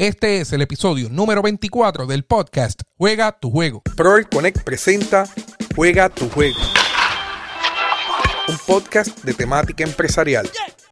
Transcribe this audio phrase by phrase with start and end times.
[0.00, 3.82] Este es el episodio número 24 del podcast Juega tu juego.
[3.96, 5.24] Proel Connect presenta
[5.74, 6.56] Juega tu juego.
[8.46, 10.48] Un podcast de temática empresarial.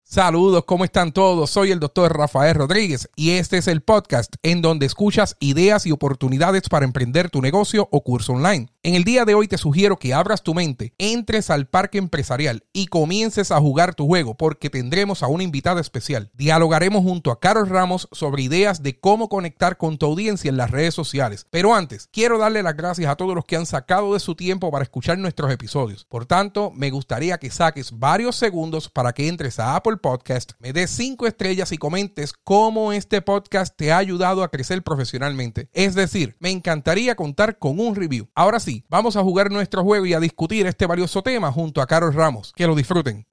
[0.08, 1.50] Saludos, ¿cómo están todos?
[1.50, 5.90] Soy el doctor Rafael Rodríguez y este es el podcast en donde escuchas ideas y
[5.90, 8.68] oportunidades para emprender tu negocio o curso online.
[8.84, 12.62] En el día de hoy te sugiero que abras tu mente, entres al parque empresarial
[12.72, 16.30] y comiences a jugar tu juego porque tendremos a una invitada especial.
[16.34, 20.70] Dialogaremos junto a Carol Ramos sobre ideas de cómo conectar con tu audiencia en las
[20.70, 21.48] redes sociales.
[21.50, 24.70] Pero antes, quiero darle las gracias a todos los que han sacado de su tiempo
[24.70, 26.04] para escuchar nuestros episodios.
[26.04, 30.72] Por tanto, me gustaría que saques varios segundos para que entres a Apple Podcast, me
[30.72, 35.68] des cinco estrellas y comentes cómo este podcast te ha ayudado a crecer profesionalmente.
[35.72, 38.28] Es decir, me encantaría contar con un review.
[38.34, 41.86] Ahora sí, vamos a jugar nuestro juego y a discutir este valioso tema junto a
[41.86, 42.52] Carol Ramos.
[42.54, 43.26] Que lo disfruten.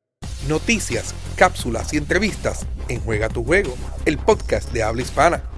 [0.48, 5.53] Noticias, cápsulas y entrevistas en Juega tu Juego, el podcast de habla hispana.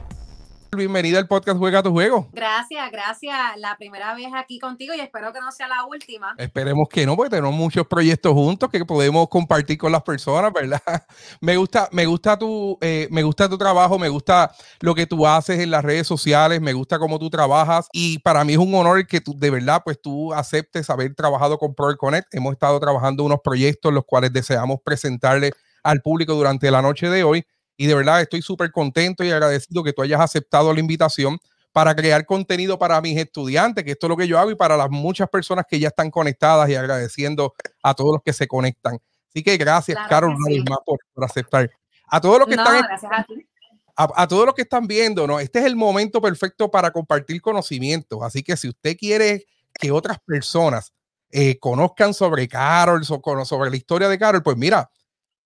[0.72, 2.28] Bienvenida al podcast Juega tu Juego.
[2.34, 3.38] Gracias, gracias.
[3.58, 6.36] La primera vez aquí contigo y espero que no sea la última.
[6.38, 10.82] Esperemos que no, porque tenemos muchos proyectos juntos que podemos compartir con las personas, ¿verdad?
[11.42, 15.26] Me gusta, me gusta tu, eh, me gusta tu trabajo, me gusta lo que tú
[15.26, 18.74] haces en las redes sociales, me gusta cómo tú trabajas y para mí es un
[18.74, 22.34] honor que tú, de verdad, pues tú aceptes haber trabajado con Pro Connect.
[22.34, 25.52] Hemos estado trabajando unos proyectos los cuales deseamos presentarle
[25.84, 27.46] al público durante la noche de hoy
[27.78, 31.38] y de verdad estoy súper contento y agradecido que tú hayas aceptado la invitación
[31.72, 34.78] para crear contenido para mis estudiantes, que esto es lo que yo hago y para
[34.78, 37.54] las muchas personas que ya están conectadas y agradeciendo
[37.84, 38.98] a todos los que se conectan.
[39.28, 40.38] Así que gracias, Carol,
[40.86, 41.70] por, aceptar.
[42.08, 42.86] A todos los que están
[43.98, 45.40] a, todos los que están viendo, ¿no?
[45.40, 48.20] Este es el momento perfecto para compartir conocimientos.
[48.24, 50.94] Así que si usted quiere que otras personas
[51.32, 54.90] eh, conozcan sobre Carol, sobre la historia de Carol, pues mira,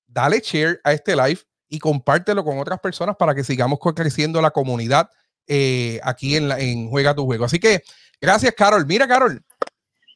[0.07, 4.52] dale share a este live y compártelo con otras personas para que sigamos creciendo la
[4.52, 5.09] comunidad
[5.48, 7.45] eh, aquí en, en Juega tu Juego.
[7.45, 7.84] Así que
[8.20, 8.86] gracias, Carol.
[8.86, 9.44] Mira, Carol,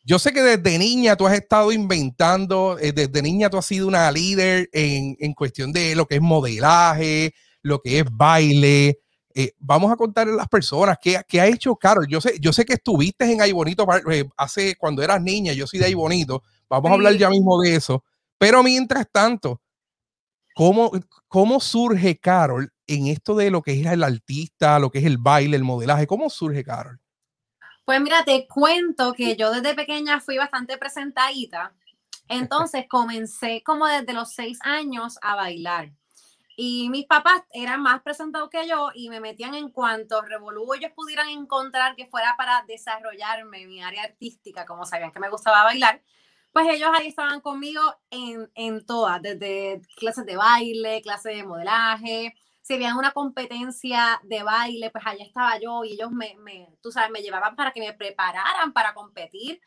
[0.04, 3.88] yo sé que desde niña tú has estado inventando, eh, desde niña tú has sido
[3.88, 9.00] una líder en, en, cuestión de lo que es modelaje, lo que es baile.
[9.34, 12.06] Eh, vamos a contarle a las personas qué, qué, ha hecho Carol.
[12.08, 13.88] Yo sé, yo sé que estuviste en Ay Bonito
[14.38, 16.44] hace cuando eras niña, yo soy de Ay Bonito.
[16.70, 18.04] Vamos a hablar ya mismo de eso.
[18.38, 19.62] Pero mientras tanto,
[20.54, 20.92] ¿Cómo,
[21.28, 25.18] ¿Cómo surge Carol en esto de lo que es el artista, lo que es el
[25.18, 26.08] baile, el modelaje?
[26.08, 27.00] ¿Cómo surge Carol?
[27.86, 31.74] Pues mira, te cuento que yo desde pequeña fui bastante presentadita.
[32.30, 35.92] Entonces comencé como desde los seis años a bailar.
[36.56, 40.92] Y mis papás eran más presentados que yo y me metían en cuanto revolú ellos
[40.96, 46.02] pudieran encontrar que fuera para desarrollarme mi área artística, como sabían que me gustaba bailar
[46.54, 47.82] pues ellos ahí estaban conmigo
[48.12, 54.42] en, en todas, desde clases de baile, clases de modelaje, si había una competencia de
[54.42, 57.82] baile, pues allá estaba yo y ellos me, me, tú sabes, me llevaban para que
[57.82, 59.60] me prepararan para competir.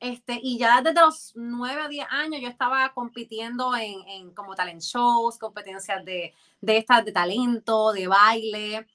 [0.00, 4.54] Este, y ya desde los 9 a 10 años yo estaba compitiendo en, en como
[4.54, 8.86] talent shows, competencias de, de estas de talento, de baile.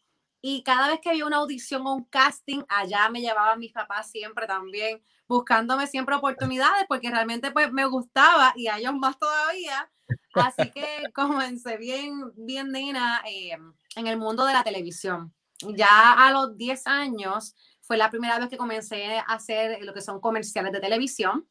[0.48, 4.12] Y cada vez que había una audición o un casting, allá me llevaban mis papás
[4.12, 9.90] siempre también buscándome siempre oportunidades porque realmente pues me gustaba y a ellos más todavía.
[10.36, 10.86] Así que
[11.16, 13.58] comencé bien, bien nena eh,
[13.96, 15.34] en el mundo de la televisión.
[15.62, 20.02] Ya a los 10 años fue la primera vez que comencé a hacer lo que
[20.02, 21.50] son comerciales de televisión.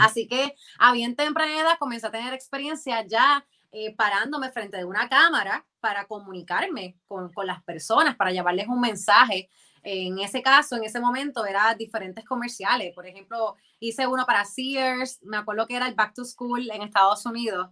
[0.00, 4.84] Así que a bien temprana edad comencé a tener experiencia ya eh, parándome frente de
[4.84, 9.48] una cámara para comunicarme con, con, las personas, para llevarles un mensaje
[9.82, 12.94] en ese caso, en ese momento, era diferentes comerciales.
[12.94, 16.82] Por ejemplo, hice uno para Sears, me acuerdo que era el Back to School en
[16.82, 17.68] Estados Unidos.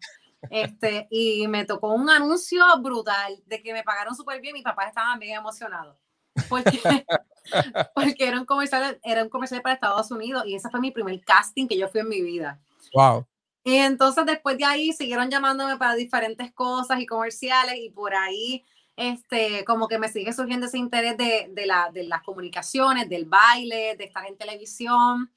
[0.50, 4.54] Este, y me tocó un anuncio brutal de que me pagaron súper bien.
[4.54, 5.98] Mi papá estaba bien emocionado.
[6.48, 6.80] Porque,
[7.94, 11.20] porque era, un comercial, era un comercial para Estados Unidos y ese fue mi primer
[11.22, 12.60] casting que yo fui en mi vida.
[12.94, 13.26] Wow.
[13.66, 18.65] Y entonces después de ahí siguieron llamándome para diferentes cosas y comerciales y por ahí
[18.94, 23.24] este, como que me sigue surgiendo ese interés de, de, la, de las comunicaciones, del
[23.24, 25.33] baile, de estar en televisión.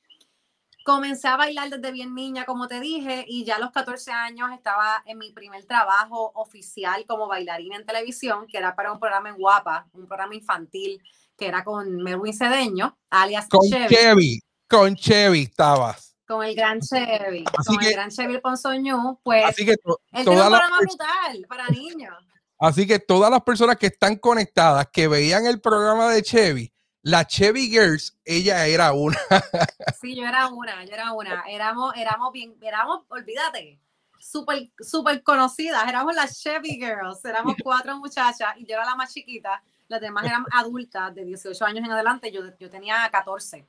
[0.86, 4.52] Comencé a bailar desde bien niña, como te dije, y ya a los 14 años
[4.54, 9.30] estaba en mi primer trabajo oficial como bailarina en televisión, que era para un programa
[9.30, 11.02] en Guapa, un programa infantil,
[11.36, 14.40] que era con Merwin Cedeño, alias con Chevy.
[14.68, 16.09] Con Chevy estabas.
[16.30, 20.78] Con el gran Chevy, con el gran Chevy Ponzoñú, pues Así que él un programa
[20.80, 22.16] brutal para niños.
[22.60, 26.72] Así que todas las personas que están conectadas, que veían el programa de Chevy,
[27.02, 29.18] la Chevy Girls, ella era una.
[30.00, 31.46] sí, yo era una, yo era una.
[31.50, 33.80] Éramos, éramos bien, éramos, olvídate,
[34.20, 35.90] súper, súper conocidas.
[35.90, 39.64] Éramos las Chevy Girls, éramos cuatro muchachas y yo era la más chiquita.
[39.88, 43.66] las demás eran adultas de 18 años en adelante, yo, yo tenía 14.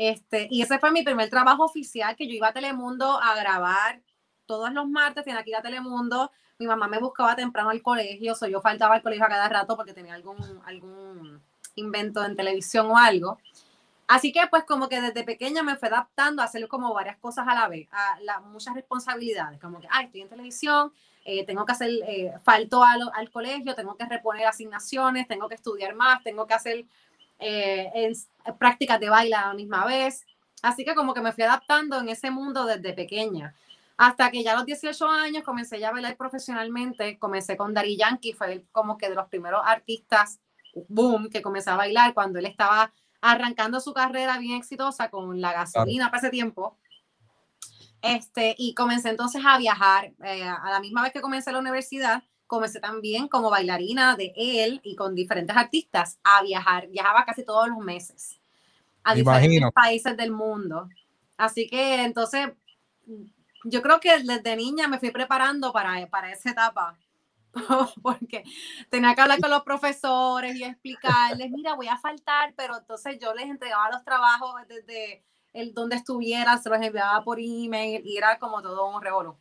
[0.00, 4.00] Este, y ese fue mi primer trabajo oficial, que yo iba a Telemundo a grabar
[4.46, 8.32] todos los martes, tenía que ir a Telemundo, mi mamá me buscaba temprano al colegio,
[8.32, 11.42] o yo faltaba al colegio a cada rato porque tenía algún, algún
[11.74, 13.38] invento en televisión o algo.
[14.08, 17.46] Así que pues como que desde pequeña me fue adaptando a hacer como varias cosas
[17.46, 20.94] a la vez, a la, muchas responsabilidades, como que, ay, estoy en televisión,
[21.26, 25.56] eh, tengo que hacer, eh, falto al, al, colegio, tengo que reponer asignaciones, tengo que
[25.56, 26.86] estudiar más, tengo que hacer
[27.40, 28.12] eh,
[28.58, 30.24] prácticas de baile a la misma vez.
[30.62, 33.54] Así que como que me fui adaptando en ese mundo desde pequeña.
[33.96, 37.96] Hasta que ya a los 18 años comencé ya a bailar profesionalmente, comencé con Dari
[37.96, 40.40] Yankee, fue como que de los primeros artistas,
[40.88, 45.52] boom, que comencé a bailar cuando él estaba arrancando su carrera bien exitosa con la
[45.52, 46.78] gasolina para ese tiempo.
[48.02, 50.12] Este, y comencé entonces a viajar.
[50.24, 54.80] Eh, a la misma vez que comencé la universidad, comencé también como bailarina de él
[54.82, 56.88] y con diferentes artistas a viajar.
[56.88, 58.40] Viajaba casi todos los meses
[59.04, 60.88] a diferentes países del mundo.
[61.36, 62.50] Así que entonces,
[63.64, 66.98] yo creo que desde niña me fui preparando para, para esa etapa
[68.02, 68.42] porque
[68.90, 73.32] tenía que hablar con los profesores y explicarles, mira, voy a faltar, pero entonces yo
[73.32, 78.40] les entregaba los trabajos desde el donde estuviera, se los enviaba por email y era
[78.40, 79.36] como todo un revolú.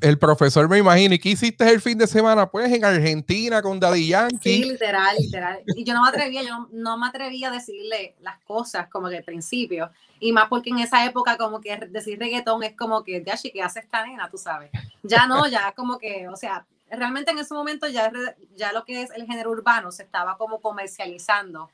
[0.00, 2.50] El profesor me imagino, ¿y qué hiciste el fin de semana?
[2.50, 4.62] Pues en Argentina con Daddy Yankee.
[4.62, 5.60] Sí, literal, literal.
[5.76, 9.18] Y yo no me atrevía, yo no, me atrevía a decirle las cosas como que
[9.18, 9.90] al principio.
[10.18, 13.62] Y más porque en esa época como que decir reggaetón es como que, ya, ¿qué
[13.62, 14.28] hace esta nena?
[14.30, 14.70] Tú sabes.
[15.02, 18.10] Ya no, ya como que, o sea, realmente en ese momento ya,
[18.56, 21.70] ya lo que es el género urbano se estaba como comercializando.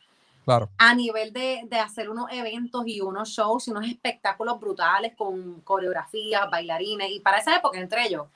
[0.47, 0.71] Claro.
[0.79, 5.61] A nivel de, de, hacer unos eventos y unos shows y unos espectáculos brutales con
[5.63, 8.29] coreografías, bailarines, y para esa época entré yo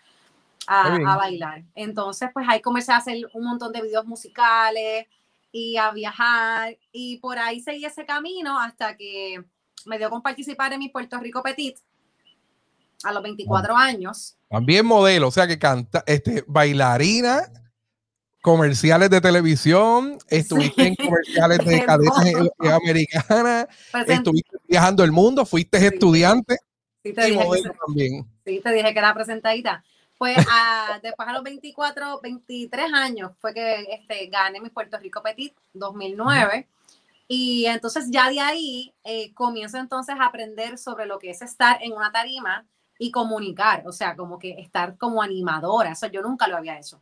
[0.66, 1.62] a, a, bailar.
[1.76, 5.06] Entonces, pues ahí comencé a hacer un montón de videos musicales
[5.52, 9.44] y a viajar, y por ahí seguí ese camino hasta que
[9.86, 11.78] me dio con participar en mi Puerto Rico Petit,
[13.04, 14.36] a los 24 años.
[14.48, 17.44] También modelo, o sea que canta, este, bailarina,
[18.40, 22.14] comerciales de televisión, estuviste en comerciales de cadenas
[22.60, 23.66] americanas,
[24.06, 26.58] estuviste viajando el mundo, fuiste estudiante.
[27.02, 28.26] Sí, te dije que, también.
[28.44, 29.84] Sí, te dije que era presentadita.
[30.18, 30.36] Pues
[31.02, 36.68] después a los 24, 23 años fue que este, gané mi Puerto Rico Petit 2009.
[37.26, 41.80] Y entonces ya de ahí eh, comienzo entonces a aprender sobre lo que es estar
[41.80, 42.66] en una tarima
[42.98, 47.00] y comunicar, o sea, como que estar como animadora, eso yo nunca lo había hecho.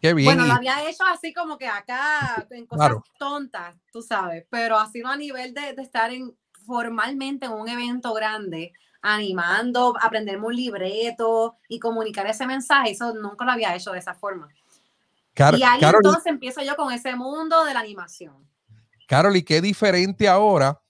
[0.00, 0.26] Qué bien.
[0.26, 5.00] Bueno, lo había hecho así como que acá, en cosas tontas, tú sabes, pero así
[5.00, 6.34] no a nivel de, de, estar en,
[6.66, 13.44] formalmente en un evento grande, animando, aprenderme un libreto y comunicar ese mensaje, eso nunca
[13.44, 14.48] lo había hecho de esa forma.
[15.36, 18.48] y ahí entonces empiezo yo con ese mundo de la animación.
[19.06, 20.80] Carol, ¿y qué diferente ahora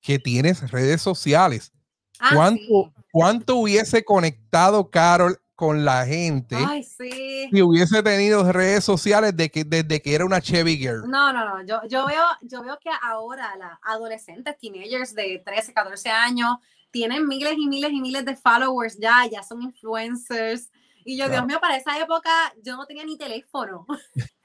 [0.00, 1.72] que tienes redes sociales?
[2.18, 9.50] Ah, ¿Cuánto, ¿Cuánto hubiese conectado Carol con la gente si hubiese tenido redes sociales de
[9.50, 11.08] que, desde que era una Chevy Girl?
[11.08, 11.66] No, no, no.
[11.66, 16.56] Yo, yo, veo, yo veo que ahora las adolescentes, teenagers de 13, 14 años,
[16.90, 20.70] tienen miles y miles y miles de followers ya, ya son influencers.
[21.06, 22.30] Y yo, Dios mío, para esa época
[22.62, 23.86] yo no tenía ni teléfono.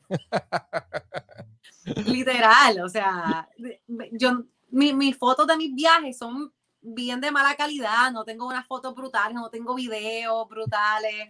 [2.06, 3.50] Literal, o sea,
[4.14, 8.96] yo, mis fotos de mis viajes son bien de mala calidad, no tengo unas fotos
[8.96, 11.30] brutales, no tengo videos brutales.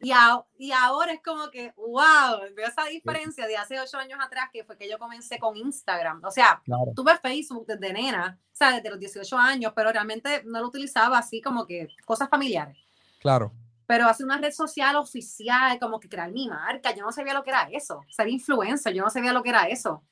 [0.00, 0.12] Y,
[0.58, 4.64] y ahora es como que, wow, veo esa diferencia de hace ocho años atrás, que
[4.64, 6.22] fue que yo comencé con Instagram.
[6.24, 6.62] O sea,
[6.94, 11.18] tuve Facebook desde nena, o sea, desde los 18 años, pero realmente no lo utilizaba
[11.18, 12.76] así como que cosas familiares.
[13.20, 13.52] Claro.
[13.86, 17.42] Pero hace una red social oficial, como que crear mi marca, yo no sabía lo
[17.42, 18.00] que era eso.
[18.08, 20.02] Ser influencer, yo no sabía lo que era eso.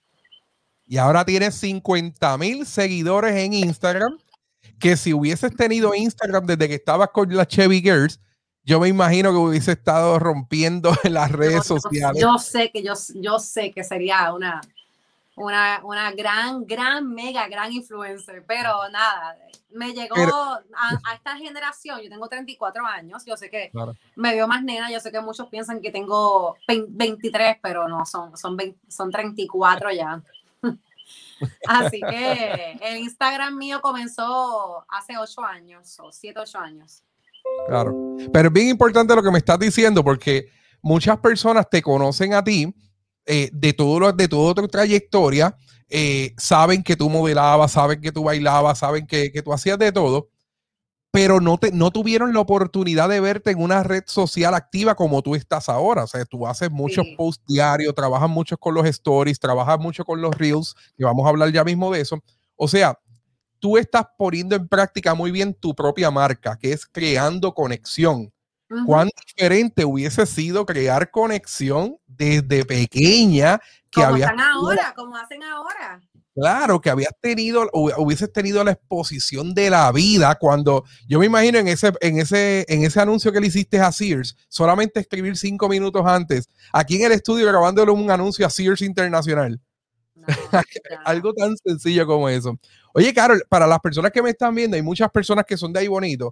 [0.89, 4.19] Y ahora tienes 50 mil seguidores en Instagram
[4.79, 8.21] que si hubieses tenido Instagram desde que estabas con las Chevy Girls,
[8.65, 12.21] yo me imagino que hubiese estado rompiendo en las redes sociales.
[12.21, 14.61] Yo sé que yo, yo sé que sería una,
[15.37, 19.37] una, una gran, gran, mega, gran influencer, pero nada,
[19.71, 23.71] me llegó a, esta generación, yo tengo 34 años, yo sé que
[24.17, 28.37] me veo más nena, yo sé que muchos piensan que tengo 23, pero no, son,
[28.37, 28.57] son,
[28.89, 30.23] son 34 ya.
[31.69, 37.03] Así que el Instagram mío comenzó hace ocho años o siete, ocho años.
[37.67, 38.17] Claro.
[38.33, 40.49] Pero es bien importante lo que me estás diciendo porque
[40.83, 42.75] muchas personas te conocen a ti
[43.25, 45.57] eh, de, todo de toda tu trayectoria,
[45.89, 49.91] eh, saben que tú modelabas, saben que tú bailabas, saben que, que tú hacías de
[49.91, 50.29] todo,
[51.17, 55.23] pero no, te, no tuvieron la oportunidad de verte en una red social activa como
[55.23, 56.05] tú estás ahora.
[56.05, 60.21] O sea, tú haces muchos posts diarios, trabajas mucho con los stories, trabajas mucho con
[60.21, 62.23] los reels, y vamos a hablar ya mismo de eso.
[62.55, 62.99] O sea,
[63.59, 68.31] tú estás poniendo en práctica muy bien tu propia marca, que es creando conexión.
[68.85, 73.59] ¿Cuán diferente hubiese sido crear conexión desde pequeña
[73.91, 74.29] que como había...
[74.29, 76.03] ahora, como hacen ahora.
[76.37, 81.59] Claro, que habías tenido, hubieses tenido la exposición de la vida cuando yo me imagino
[81.59, 85.67] en ese, en ese, en ese anuncio que le hiciste a Sears, solamente escribir cinco
[85.67, 89.59] minutos antes, aquí en el estudio grabándole un anuncio a Sears Internacional.
[91.07, 92.59] Algo tan sencillo como eso.
[92.93, 95.81] Oye, Carol, para las personas que me están viendo, hay muchas personas que son de
[95.81, 96.31] ahí bonito.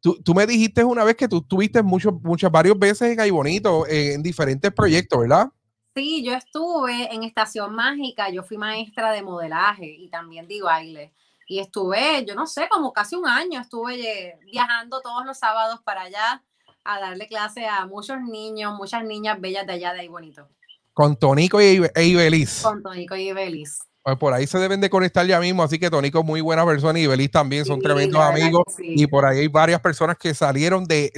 [0.00, 3.30] Tú, tú me dijiste una vez que tú tuviste muchos, muchas, varias veces en ahí
[3.30, 5.48] bonito, en diferentes proyectos, ¿verdad?
[5.94, 11.12] Sí, yo estuve en Estación Mágica, yo fui maestra de modelaje y también de baile.
[11.46, 16.02] Y estuve, yo no sé, como casi un año, estuve viajando todos los sábados para
[16.02, 16.42] allá
[16.82, 20.48] a darle clase a muchos niños, muchas niñas bellas de allá de ahí bonito.
[20.92, 22.62] Con Tonico y Ibeliz.
[22.62, 23.78] Con Tonico y Ibeliz.
[24.04, 26.66] Pues por ahí se deben de conectar ya mismo, así que Tonico es muy buena
[26.66, 28.64] persona y Belis también son tremendos amigos.
[28.78, 31.10] Y por ahí hay varias personas que salieron de,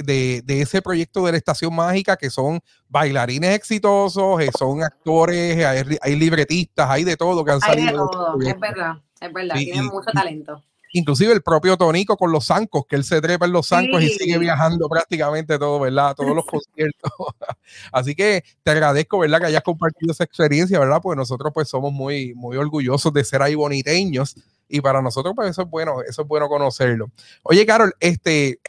[0.47, 5.65] ese proyecto de la Estación Mágica, que son bailarines exitosos, eh, son actores,
[6.01, 8.05] hay, libretistas, hay de todo que han salido.
[8.05, 10.63] De todo, es verdad, es verdad, tienen mucho talento
[10.93, 14.09] inclusive el propio Tonico con los zancos, que él se trepa en los zancos y
[14.09, 16.15] sigue viajando prácticamente todo, ¿verdad?
[16.15, 17.11] Todos los conciertos.
[17.91, 19.39] Así que te agradezco, ¿verdad?
[19.39, 20.99] Que hayas compartido esa experiencia, ¿verdad?
[21.01, 24.35] Pues nosotros pues somos muy, muy orgullosos de ser ahí boniteños
[24.69, 27.11] y para nosotros pues eso es bueno, eso es bueno conocerlo.
[27.43, 28.59] Oye, Carol, este,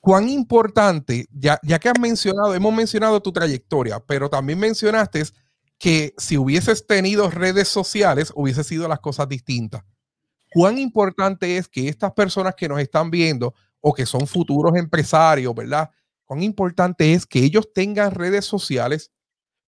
[0.00, 5.24] cuán importante, ya, ya que has mencionado, hemos mencionado tu trayectoria, pero también mencionaste
[5.78, 9.82] que si hubieses tenido redes sociales, hubiese sido las cosas distintas
[10.50, 15.54] cuán importante es que estas personas que nos están viendo o que son futuros empresarios,
[15.54, 15.90] ¿verdad?
[16.24, 19.12] Cuán importante es que ellos tengan redes sociales,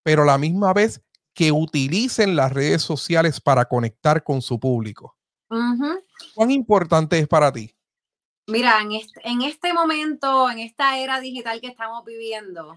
[0.02, 1.02] pero a la misma vez
[1.34, 5.16] que utilicen las redes sociales para conectar con su público.
[6.34, 7.74] ¿Cuán importante es para ti?
[8.46, 12.76] Mira, en este, en este momento, en esta era digital que estamos viviendo,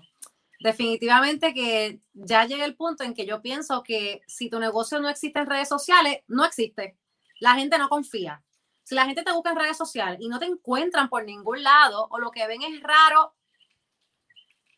[0.60, 5.10] definitivamente que ya llega el punto en que yo pienso que si tu negocio no
[5.10, 6.98] existe en redes sociales, no existe
[7.40, 8.44] la gente no confía.
[8.84, 12.08] Si la gente te busca en redes sociales y no te encuentran por ningún lado
[12.10, 13.34] o lo que ven es raro,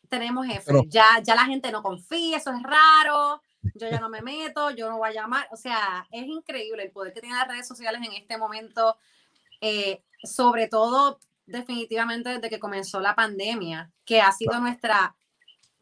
[0.08, 0.72] tenemos F.
[0.88, 3.42] ya, ya la gente no confía, eso es raro,
[3.74, 5.46] yo ya no me meto, yo no voy a llamar.
[5.50, 8.96] O sea, es increíble el poder que tienen las redes sociales en este momento,
[9.60, 15.14] eh, sobre todo definitivamente desde que comenzó la pandemia, que ha sido nuestra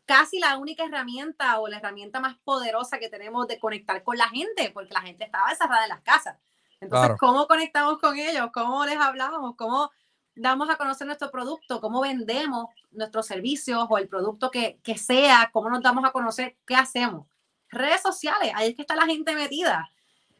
[0.04, 4.28] casi la única herramienta o la herramienta más poderosa que tenemos de conectar con la
[4.28, 6.38] gente, porque la gente estaba encerrada en las casas.
[6.80, 8.50] Entonces, ¿cómo conectamos con ellos?
[8.52, 9.54] ¿Cómo les hablamos?
[9.56, 9.90] ¿Cómo
[10.34, 11.80] damos a conocer nuestro producto?
[11.80, 15.50] ¿Cómo vendemos nuestros servicios o el producto que, que sea?
[15.52, 16.56] ¿Cómo nos damos a conocer?
[16.66, 17.26] ¿Qué hacemos?
[17.70, 19.90] Redes sociales, ahí es que está la gente metida.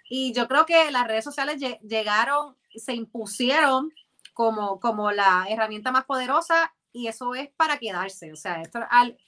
[0.09, 3.93] Y yo creo que las redes sociales llegaron, se impusieron
[4.35, 8.33] como, como la herramienta más poderosa y eso es para quedarse.
[8.33, 9.19] O sea, esto, al,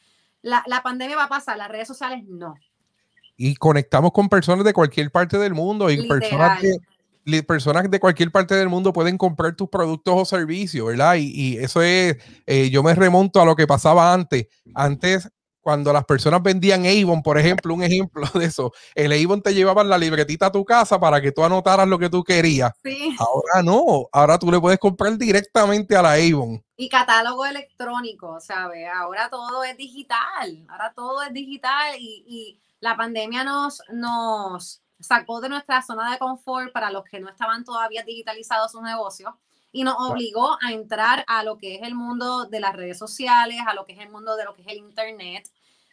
[0.43, 2.55] la, la pandemia va a pasar, las redes sociales no.
[3.37, 6.77] Y conectamos con personas de cualquier parte del mundo y personas que
[7.47, 11.16] personas de cualquier parte del mundo pueden comprar tus productos o servicios, ¿verdad?
[11.18, 12.16] Y, eso es,
[12.47, 14.47] eh, yo me remonto a lo que pasaba antes.
[14.75, 15.28] Antes,
[15.61, 19.85] cuando las personas vendían Avon, por ejemplo, un ejemplo de eso, el Avon te llevaba
[19.85, 22.73] la libretita a tu casa para que tú anotaras lo que tú querías.
[22.82, 23.14] Sí.
[23.18, 26.64] Ahora no, ahora tú le puedes comprar directamente a la Avon.
[26.76, 28.88] Y catálogo electrónico, ¿sabes?
[28.94, 35.40] Ahora todo es digital, ahora todo es digital y, y la pandemia nos, nos sacó
[35.40, 39.33] de nuestra zona de confort para los que no estaban todavía digitalizados sus negocios
[39.73, 43.61] y nos obligó a entrar a lo que es el mundo de las redes sociales,
[43.67, 45.49] a lo que es el mundo de lo que es el Internet.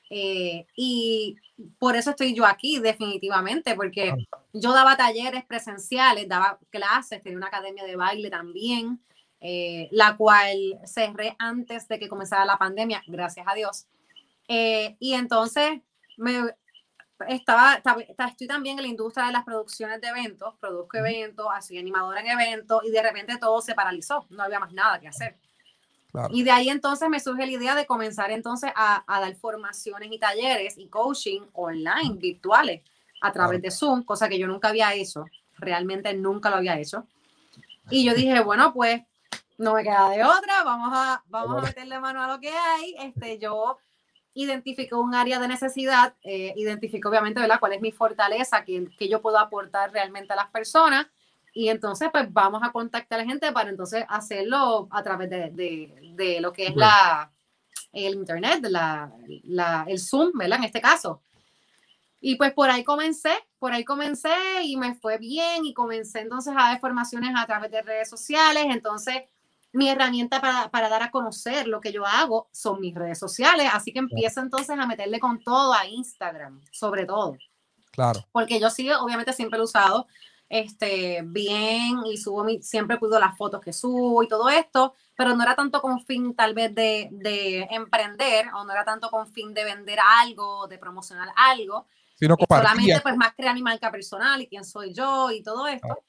[0.10, 1.36] Eh, y
[1.80, 4.14] por eso estoy yo aquí, definitivamente, porque
[4.54, 9.02] yo daba talleres presenciales, daba clases, tenía una academia de baile también,
[9.42, 13.88] eh, la cual cerré antes de que comenzara la pandemia, gracias a Dios.
[14.48, 15.82] Eh, y entonces
[16.18, 16.56] me,
[17.28, 17.82] estaba,
[18.28, 22.28] estoy también en la industria de las producciones de eventos, produzco eventos, así animadora en
[22.28, 25.38] eventos y de repente todo se paralizó, no había más nada que hacer.
[26.30, 30.18] Y de ahí entonces me surge la idea de comenzar entonces a, dar formaciones y
[30.18, 32.84] talleres y coaching online, virtuales,
[33.22, 35.26] a través de Zoom, cosa que yo nunca había hecho,
[35.58, 37.06] realmente nunca lo había hecho.
[37.90, 39.02] Y yo dije, bueno, pues
[39.58, 42.96] no me queda de otra, vamos a, vamos a meterle mano a lo que hay.
[43.00, 43.78] Este, yo
[44.36, 47.60] identifico un área de necesidad, eh, identifico obviamente ¿verdad?
[47.60, 51.08] cuál es mi fortaleza, que, que yo puedo aportar realmente a las personas
[51.54, 55.52] y entonces pues vamos a contactar a la gente para entonces hacerlo a través de,
[55.52, 57.32] de, de lo que es la,
[57.94, 59.10] el internet, la,
[59.46, 60.60] la, el Zoom, ¿verdad?
[60.60, 61.24] En este caso.
[62.20, 66.54] Y pues por ahí comencé, por ahí comencé y me fue bien y comencé entonces
[66.58, 68.66] a dar formaciones a través de redes sociales.
[68.68, 69.24] Entonces
[69.76, 73.70] mi herramienta para, para, dar a conocer lo que yo hago son mis redes sociales.
[73.74, 77.38] Así que empiezo entonces a meterle con todo a Instagram, sobre todo.
[77.92, 78.26] Claro.
[78.32, 80.08] Porque yo sí, obviamente siempre lo he usado
[80.50, 85.36] este, bien y subo mi, siempre cuido las fotos que subo y todo esto, pero
[85.36, 89.28] no era tanto con fin tal vez de, de emprender o no era tanto con
[89.28, 94.42] fin de vender algo, de promocionar algo, sino solamente pues más crear mi marca personal
[94.42, 96.04] y quién soy yo y todo esto.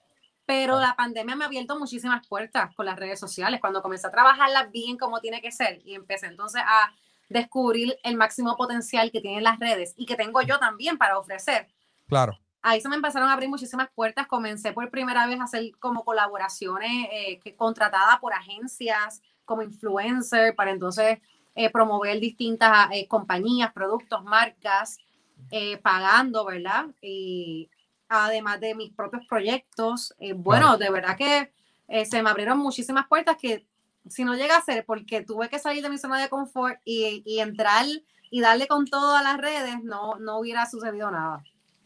[0.47, 3.61] Pero la pandemia me ha abierto muchísimas puertas con las redes sociales.
[3.61, 6.93] Cuando comencé a trabajarlas bien como tiene que ser y empecé entonces a
[7.29, 11.69] descubrir el máximo potencial que tienen las redes y que tengo yo también para ofrecer.
[12.09, 12.39] Claro.
[12.63, 14.27] Ahí se me empezaron a abrir muchísimas puertas.
[14.27, 20.55] Comencé por primera vez a hacer como colaboraciones eh, que, contratada por agencias como influencer
[20.57, 21.21] para entonces
[21.55, 24.99] eh, promover distintas eh, compañías, productos, marcas,
[25.83, 26.87] pagando, ¿verdad?
[27.01, 27.71] Y
[28.09, 30.15] además de mis propios proyectos.
[30.19, 31.53] Eh, bueno, de verdad que
[31.89, 33.67] eh, se me abrieron muchísimas puertas que
[34.09, 37.23] si no llega a ser porque tuve que salir de mi zona de confort y,
[37.25, 37.87] y entrar
[38.31, 41.43] y darle con todo a las redes, no, no hubiera sucedido nada.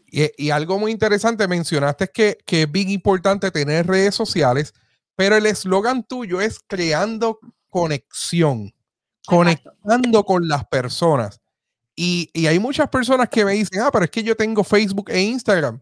[0.06, 4.74] Y, y algo muy interesante, mencionaste que, que es bien importante tener redes sociales,
[5.14, 8.74] pero el eslogan tuyo es creando conexión,
[9.26, 11.40] conectando con las personas.
[11.94, 15.10] Y, y, hay muchas personas que me dicen, ah, pero es que yo tengo Facebook
[15.10, 15.80] e Instagram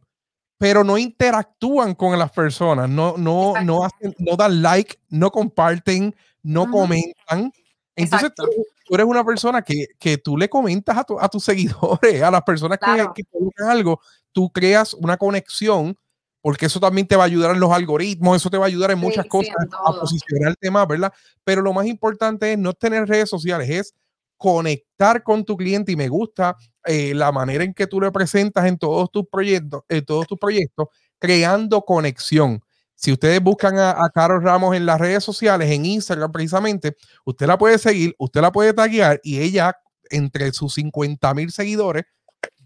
[0.58, 6.14] pero no interactúan con las personas, no, no, no, hacen, no dan like, no comparten,
[6.42, 7.52] no comentan.
[7.94, 12.30] Entonces tú, eres una persona que, que tú le comentas a, a, tus seguidores, a
[12.30, 14.00] las personas que, que publican algo,
[14.32, 15.96] tú creas una conexión,
[16.40, 18.90] porque eso también te va a ayudar en los algoritmos, eso te va a ayudar
[18.90, 19.54] en muchas cosas,
[19.86, 21.12] a posicionar el tema, ¿verdad?
[21.44, 23.94] Pero lo más importante es no tener redes sociales, es
[24.38, 28.64] conectar con tu cliente y me gusta eh, la manera en que tú le presentas
[28.66, 32.62] en todos tus proyectos, en todos tus proyectos, creando conexión.
[32.94, 37.46] Si ustedes buscan a, a Carol Ramos en las redes sociales, en Instagram precisamente, usted
[37.46, 39.76] la puede seguir, usted la puede taguear y ella,
[40.10, 42.04] entre sus 50 mil seguidores,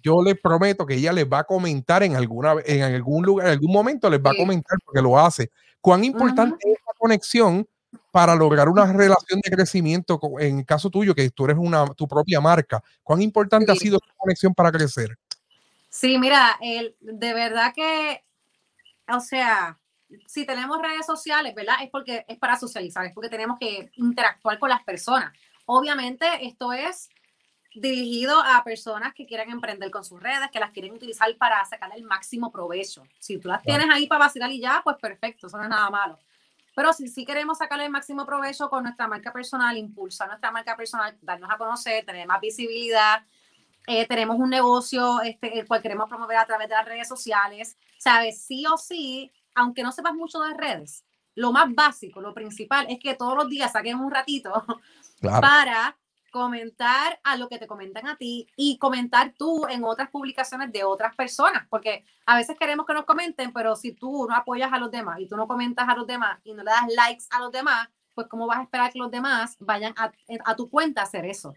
[0.02, 3.52] yo les prometo que ella les va a comentar en alguna en algún lugar, en
[3.52, 5.50] algún momento les va a comentar porque lo hace.
[5.80, 7.66] Cuán importante es esa conexión
[8.12, 12.06] para lograr una relación de crecimiento, en el caso tuyo, que tú eres una, tu
[12.06, 15.18] propia marca, ¿cuán importante ha sido esa conexión para crecer?
[15.88, 18.22] Sí, mira, el, de verdad que,
[19.08, 19.78] o sea,
[20.26, 21.76] si tenemos redes sociales, ¿verdad?
[21.82, 25.32] Es porque es para socializar, es porque tenemos que interactuar con las personas.
[25.64, 27.08] Obviamente, esto es
[27.74, 31.90] dirigido a personas que quieren emprender con sus redes, que las quieren utilizar para sacar
[31.96, 33.04] el máximo provecho.
[33.18, 35.88] Si tú las tienes ahí para vacilar y ya, pues perfecto, eso no es nada
[35.88, 36.18] malo.
[36.74, 40.76] Pero si sí queremos sacarle el máximo provecho con nuestra marca personal, impulsar nuestra marca
[40.76, 43.24] personal, darnos a conocer, tener más visibilidad,
[43.86, 47.76] eh, tenemos un negocio este, el cual queremos promover a través de las redes sociales,
[47.98, 48.42] ¿sabes?
[48.42, 51.04] Sí o sí, aunque no sepas mucho de redes,
[51.34, 54.64] lo más básico, lo principal es que todos los días saquen un ratito
[55.20, 55.96] para
[56.32, 60.82] comentar a lo que te comentan a ti y comentar tú en otras publicaciones de
[60.82, 64.78] otras personas, porque a veces queremos que nos comenten, pero si tú no apoyas a
[64.78, 67.38] los demás y tú no comentas a los demás y no le das likes a
[67.38, 70.10] los demás, pues ¿cómo vas a esperar que los demás vayan a,
[70.46, 71.54] a tu cuenta a hacer eso?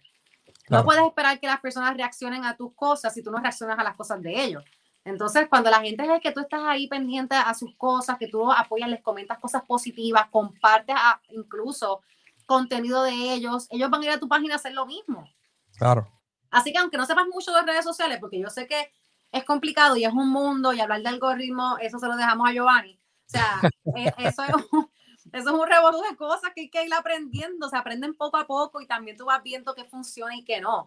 [0.69, 3.83] No puedes esperar que las personas reaccionen a tus cosas si tú no reaccionas a
[3.83, 4.63] las cosas de ellos.
[5.05, 8.51] Entonces, cuando la gente ve que tú estás ahí pendiente a sus cosas, que tú
[8.51, 12.01] apoyas, les comentas cosas positivas, compartes a, incluso
[12.45, 15.29] contenido de ellos, ellos van a ir a tu página a hacer lo mismo.
[15.77, 16.07] Claro.
[16.51, 18.91] Así que aunque no sepas mucho de redes sociales, porque yo sé que
[19.31, 22.53] es complicado y es un mundo y hablar de algoritmo, eso se lo dejamos a
[22.53, 22.99] Giovanni.
[23.27, 23.59] O sea,
[23.95, 24.89] e, eso es un,
[25.33, 28.47] eso es un revolú de cosas que hay que ir aprendiendo, se aprenden poco a
[28.47, 30.85] poco y también tú vas viendo qué funciona y qué no.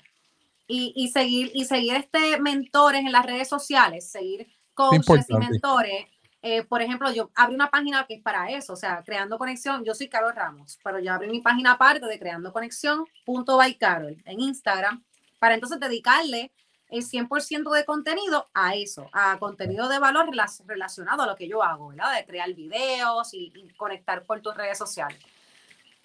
[0.67, 6.07] Y, y seguir, y seguir este mentores en las redes sociales, seguir coaches y mentores
[6.41, 9.85] eh, por ejemplo, yo abrí una página que es para eso, o sea, creando conexión.
[9.85, 13.75] Yo soy Carol Ramos, pero yo abrí mi página aparte de creando conexión punto by
[13.77, 15.05] Carol en Instagram
[15.41, 16.53] para entonces dedicarle
[16.91, 20.31] el 100% de contenido a eso, a contenido de valor
[20.67, 22.17] relacionado a lo que yo hago, ¿verdad?
[22.17, 25.19] De crear videos y, conectar por tus redes sociales.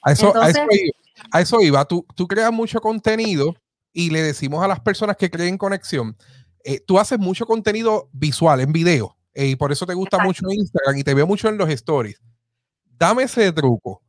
[0.02, 0.93] A eso, a eso iba.
[1.32, 1.86] A eso iba.
[1.86, 3.56] Tú, tú, creas mucho contenido
[3.93, 6.17] y le decimos a las personas que creen conexión,
[6.65, 10.46] eh, tú haces mucho contenido visual en video eh, y por eso te gusta mucho
[10.50, 12.22] Instagram y te veo mucho en los stories.
[12.86, 14.02] Dame ese truco.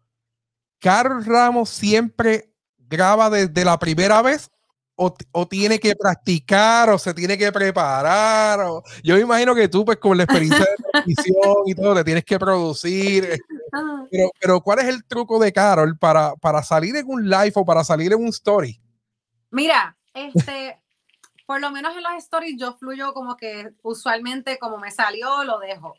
[0.78, 4.50] Carlos Ramos siempre graba desde la primera vez
[4.96, 8.60] o, tiene que practicar o se tiene que preparar.
[8.60, 12.04] O, yo me imagino que tú, pues con la experiencia de televisión y todo, te
[12.04, 13.24] tienes que producir.
[13.24, 14.04] Este, ah.
[14.10, 17.64] Pero, pero ¿cuál es el truco de Carol para, para salir en un live o
[17.64, 18.80] para salir en un story?
[19.50, 20.80] Mira, este,
[21.46, 25.58] por lo menos en las stories yo fluyo como que usualmente como me salió, lo
[25.58, 25.94] dejo.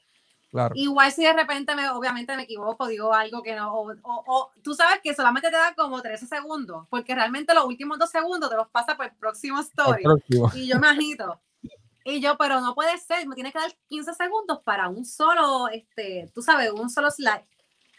[0.74, 5.02] Igual si de repente, me, obviamente me equivoco, digo algo que no, o, tú sabes
[5.04, 8.70] que solamente te da como 13 segundos, porque realmente los últimos dos segundos te los
[8.70, 10.04] pasa por el próximo story.
[10.54, 11.42] Y yo me agito.
[12.06, 15.68] Y yo, pero no puede ser, me tiene que dar 15 segundos para un solo,
[15.70, 17.46] este, tú sabes, un solo slide.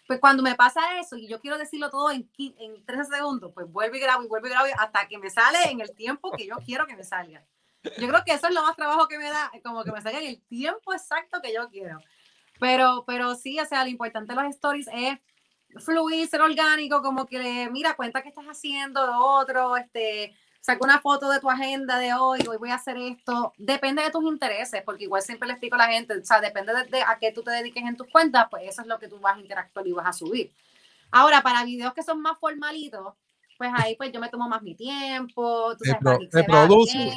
[0.07, 3.71] Pues cuando me pasa eso y yo quiero decirlo todo en, en 13 segundos, pues
[3.71, 6.47] vuelvo y grabo y vuelvo y grabo hasta que me sale en el tiempo que
[6.47, 7.45] yo quiero que me salga.
[7.99, 10.21] Yo creo que eso es lo más trabajo que me da, como que me salga
[10.21, 11.99] en el tiempo exacto que yo quiero.
[12.59, 15.19] Pero, pero sí, o sea, lo importante de los stories es
[15.85, 20.35] fluir, ser orgánico, como que mira, cuenta qué estás haciendo, lo otro, este,
[20.66, 23.52] saca una foto de tu agenda de hoy, hoy voy a hacer esto.
[23.57, 26.72] Depende de tus intereses, porque igual siempre le explico a la gente, o sea, depende
[26.90, 29.20] de, a qué tú te dediques en tus cuentas, pues eso es lo que tú
[29.20, 30.52] vas a interactuar y vas a subir.
[31.12, 33.14] Ahora, para videos que son más formalitos,
[33.57, 37.14] pues ahí pues yo me tomo más mi tiempo, tú sabes, te, produce,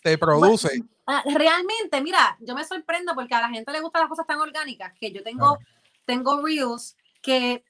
[0.00, 0.84] te produce.
[1.04, 4.38] Ah, realmente, mira, yo me sorprendo porque a la gente le gustan las cosas tan
[4.38, 5.58] orgánicas que yo tengo,
[6.04, 7.64] tengo reels que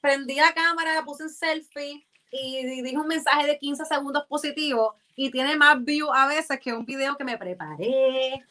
[0.00, 5.30] prendí la cámara, puse un selfie y dije un mensaje de 15 segundos positivo y
[5.30, 8.44] tiene más view a veces que un video que me preparé.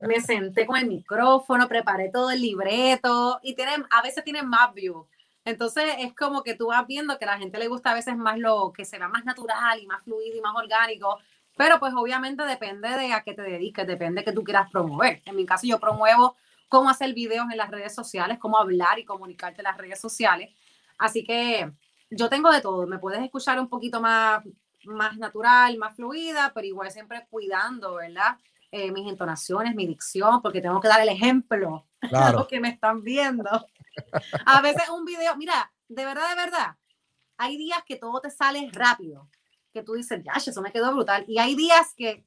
[0.00, 4.72] Me senté con el micrófono, preparé todo el libreto y tiene, a veces tiene más
[4.72, 5.06] view.
[5.44, 8.16] Entonces es como que tú vas viendo que a la gente le gusta a veces
[8.16, 11.18] más lo que se más natural y más fluido y más orgánico
[11.56, 15.22] pero pues obviamente depende de a qué te dediques, depende de qué tú quieras promover.
[15.24, 16.36] En mi caso yo promuevo
[16.68, 20.50] cómo hacer videos en las redes sociales, cómo hablar y comunicarte en las redes sociales.
[20.98, 21.70] Así que
[22.10, 22.86] yo tengo de todo.
[22.86, 24.44] Me puedes escuchar un poquito más,
[24.84, 28.38] más natural, más fluida, pero igual siempre cuidando, ¿verdad?
[28.70, 32.70] Eh, mis entonaciones, mi dicción, porque tengo que dar el ejemplo a los que me
[32.70, 33.50] están viendo.
[34.46, 36.76] A veces un video, mira, de verdad, de verdad,
[37.36, 39.28] hay días que todo te sale rápido
[39.74, 41.24] que tú dices, ya, eso me quedó brutal.
[41.26, 42.24] Y hay días que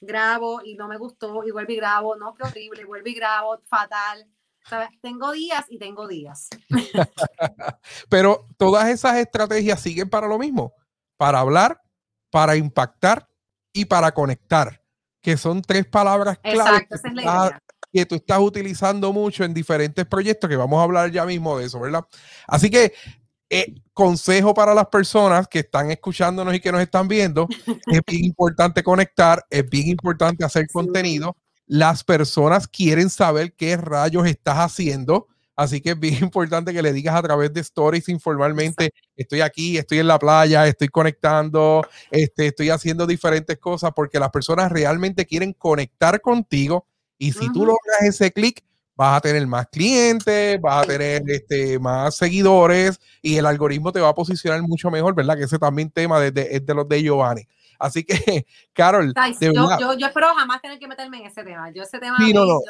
[0.00, 3.60] grabo y no me gustó y vuelvo y grabo, no, qué horrible, vuelvo y grabo,
[3.64, 4.26] fatal.
[5.00, 6.48] Tengo días y tengo días.
[8.08, 10.72] Pero todas esas estrategias siguen para lo mismo,
[11.16, 11.80] para hablar,
[12.30, 13.28] para impactar
[13.72, 14.82] y para conectar,
[15.20, 16.86] que son tres palabras clave
[17.92, 21.66] que tú estás utilizando mucho en diferentes proyectos, que vamos a hablar ya mismo de
[21.66, 22.04] eso, ¿verdad?
[22.46, 22.94] Así que
[23.50, 27.46] eh, consejo para las personas que están escuchándonos y que nos están viendo,
[27.86, 31.36] es bien importante conectar, es bien importante hacer contenido.
[31.72, 35.28] Las personas quieren saber qué rayos estás haciendo.
[35.56, 39.78] Así que es bien importante que le digas a través de stories informalmente, estoy aquí,
[39.78, 45.24] estoy en la playa, estoy conectando, este, estoy haciendo diferentes cosas porque las personas realmente
[45.24, 48.62] quieren conectar contigo y si tú logras ese clic,
[48.94, 54.00] vas a tener más clientes, vas a tener este, más seguidores y el algoritmo te
[54.00, 55.38] va a posicionar mucho mejor, ¿verdad?
[55.38, 57.48] Que ese también tema de, es de los de Giovanni.
[57.82, 59.12] Así que, Carol.
[59.40, 61.70] yo, yo, espero jamás tener que meterme en ese tema.
[61.72, 62.16] Yo ese tema.
[62.18, 62.60] Sí, no, no.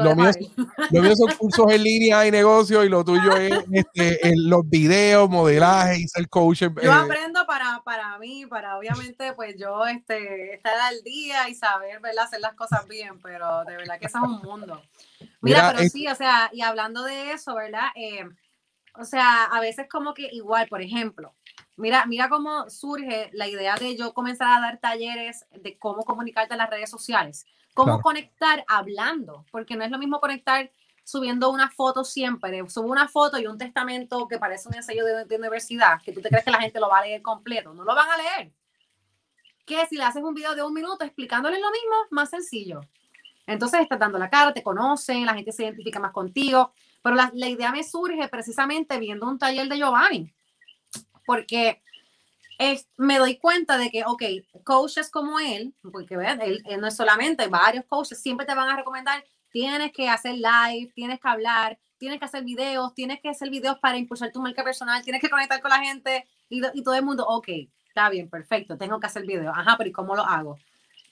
[0.00, 4.68] lo, mío, son cursos en línea y negocios y lo tuyo es este, en los
[4.68, 6.62] videos, modelaje y ser coach.
[6.62, 6.90] Yo eh.
[6.90, 12.24] aprendo para, para mí, para obviamente pues yo este, estar al día y saber ¿verdad?
[12.24, 14.82] hacer las cosas bien, pero de verdad que eso es un mundo.
[15.42, 17.86] Mira, pero sí, o sea, y hablando de eso, ¿verdad?
[17.94, 18.24] Eh,
[18.98, 21.34] o sea, a veces como que igual, por ejemplo,
[21.80, 26.54] mira, mira cómo surge la idea de yo comenzar a dar talleres de cómo comunicarte
[26.54, 27.46] en las redes sociales.
[27.74, 30.70] Cómo conectar hablando, porque no es lo mismo conectar
[31.04, 35.36] subiendo una foto siempre, subo una foto y un testamento que parece un ensayo de,
[35.36, 37.94] universidad, que tú te crees que la gente lo va a leer completo, no lo
[37.94, 38.52] van a leer.
[39.64, 42.80] Que si le haces un video de un minuto explicándole lo mismo, más sencillo.
[43.46, 47.30] Entonces estás dando la cara, te conocen, la gente se identifica más contigo, pero la,
[47.34, 50.32] la idea me surge precisamente viendo un taller de Giovanni,
[51.30, 51.80] porque
[52.96, 54.22] me doy cuenta de que, ok,
[54.64, 58.74] coaches como él, porque vean, él, no es solamente, varios coaches siempre te van a
[58.74, 63.48] recomendar, tienes que hacer live, tienes que hablar, tienes que hacer videos, tienes que hacer
[63.48, 66.96] videos para impulsar tu marca personal, tienes que conectar con la gente y, y todo
[66.96, 67.46] el mundo, ok,
[67.86, 70.58] está bien, perfecto, tengo que hacer videos, ajá, pero ¿y cómo lo hago?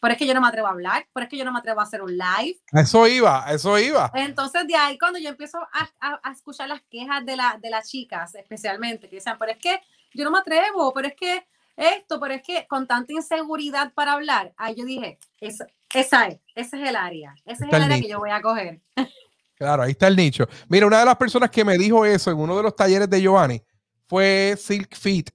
[0.00, 1.60] Pero es que yo no me atrevo a hablar, pero es que yo no me
[1.60, 2.58] atrevo a hacer un live.
[2.72, 4.10] Eso iba, eso iba.
[4.14, 7.70] Entonces de ahí cuando yo empiezo a, a, a escuchar las quejas de, la, de
[7.70, 9.80] las chicas, especialmente, que dicen, pero es que
[10.18, 14.14] yo no me atrevo, pero es que esto, pero es que con tanta inseguridad para
[14.14, 18.00] hablar, ahí yo dije, esa, esa es, ese es el área, ese es el, área
[18.00, 18.80] que yo voy a coger.
[19.54, 20.46] Claro, ahí está el nicho.
[20.68, 23.20] Mira, una de las personas que me dijo eso en uno de los talleres de
[23.20, 23.60] Giovanni
[24.06, 25.30] fue Silk Fit.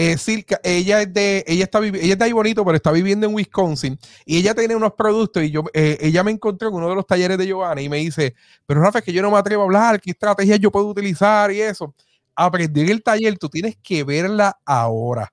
[0.00, 3.26] Eh, Silka, ella es de, ella está ella es de ahí bonito, pero está viviendo
[3.26, 6.88] en Wisconsin y ella tiene unos productos y yo, eh, ella me encontró en uno
[6.88, 9.38] de los talleres de Giovanna y me dice, pero Rafa, es que yo no me
[9.38, 11.96] atrevo a hablar, qué estrategias yo puedo utilizar y eso.
[12.40, 15.32] Aprendí en el taller, tú tienes que verla ahora.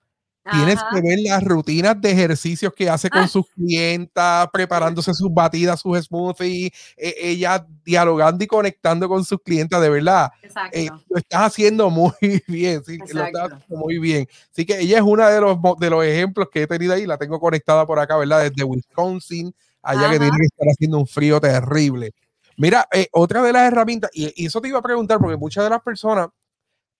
[0.51, 3.27] Tienes que ver las rutinas de ejercicios que hace con ah.
[3.27, 9.81] sus clientas, preparándose sus batidas, sus smoothies, e, ella dialogando y conectando con sus clientas,
[9.81, 10.31] de verdad.
[10.71, 12.11] Eh, lo estás haciendo muy
[12.47, 14.27] bien, sí, lo estás haciendo muy bien.
[14.51, 17.17] Así que ella es una de los, de los ejemplos que he tenido ahí, la
[17.17, 18.49] tengo conectada por acá, ¿verdad?
[18.49, 22.13] Desde Wisconsin, allá que tiene que estar haciendo un frío terrible.
[22.57, 25.63] Mira, eh, otra de las herramientas, y, y eso te iba a preguntar, porque muchas
[25.63, 26.29] de las personas,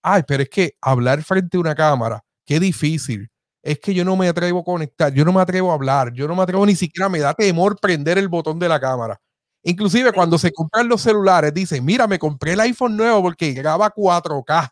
[0.06, 3.28] ay, pero es que hablar frente a una cámara, qué difícil
[3.66, 6.28] es que yo no me atrevo a conectar, yo no me atrevo a hablar, yo
[6.28, 9.20] no me atrevo ni siquiera, me da temor prender el botón de la cámara.
[9.64, 13.92] Inclusive cuando se compran los celulares, dicen, mira, me compré el iPhone nuevo porque graba
[13.92, 14.70] 4K.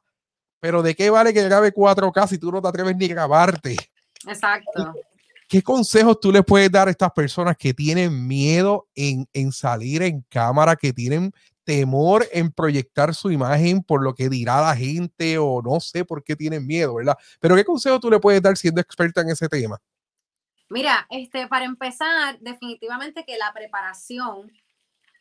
[0.60, 3.76] Pero ¿de qué vale que grabe 4K si tú no te atreves ni a grabarte?
[4.28, 4.94] Exacto.
[5.48, 10.02] ¿Qué consejos tú le puedes dar a estas personas que tienen miedo en, en salir
[10.02, 11.32] en cámara, que tienen
[11.64, 16.22] temor en proyectar su imagen por lo que dirá la gente o no sé por
[16.22, 17.16] qué tienen miedo, ¿verdad?
[17.40, 19.80] Pero ¿qué consejo tú le puedes dar siendo experta en ese tema?
[20.68, 24.52] Mira, este, para empezar, definitivamente que la preparación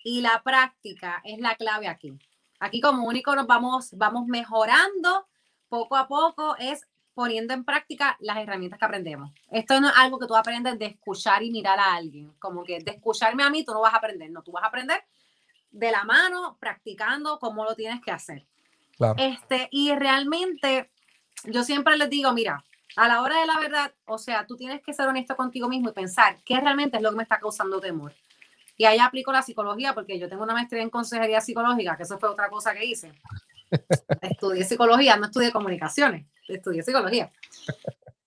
[0.03, 2.13] y la práctica es la clave aquí.
[2.60, 5.27] Aquí como único nos vamos, vamos mejorando
[5.69, 9.32] poco a poco, es poniendo en práctica las herramientas que aprendemos.
[9.51, 12.79] Esto no es algo que tú aprendes de escuchar y mirar a alguien, como que
[12.79, 15.03] de escucharme a mí tú no vas a aprender, no, tú vas a aprender
[15.73, 18.45] de la mano, practicando cómo lo tienes que hacer.
[19.17, 20.91] Este, y realmente
[21.45, 22.63] yo siempre les digo, mira,
[22.95, 25.89] a la hora de la verdad, o sea, tú tienes que ser honesto contigo mismo
[25.89, 28.13] y pensar qué realmente es lo que me está causando temor.
[28.77, 32.19] Y ahí aplico la psicología porque yo tengo una maestría en consejería psicológica, que eso
[32.19, 33.12] fue otra cosa que hice.
[34.21, 37.31] estudié psicología, no estudié comunicaciones, estudié psicología.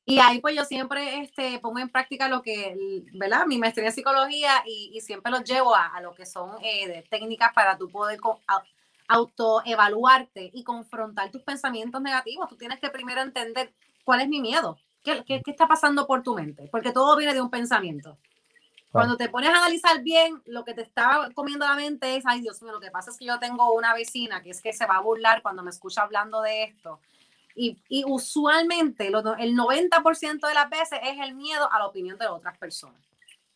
[0.08, 3.44] Y ahí pues yo siempre este, pongo en práctica lo que, ¿verdad?
[3.44, 7.76] Mi maestría en psicología y, siempre los llevo a, lo que son eh, técnicas para
[7.76, 8.20] tú poder
[9.08, 12.48] autoevaluarte y confrontar tus pensamientos negativos.
[12.48, 16.22] Tú tienes que primero entender cuál es mi miedo, qué, qué, qué está pasando por
[16.22, 18.16] tu mente, porque todo viene de un pensamiento.
[18.92, 22.40] Cuando te pones a analizar bien, lo que te está comiendo la mente es, ay
[22.40, 24.86] Dios mío, lo que pasa es que yo tengo una vecina que es que se
[24.86, 27.00] va a burlar cuando me escucha hablando de esto
[27.56, 32.26] y, y usualmente el 90% de las veces es el miedo a la opinión de
[32.26, 33.00] otras personas.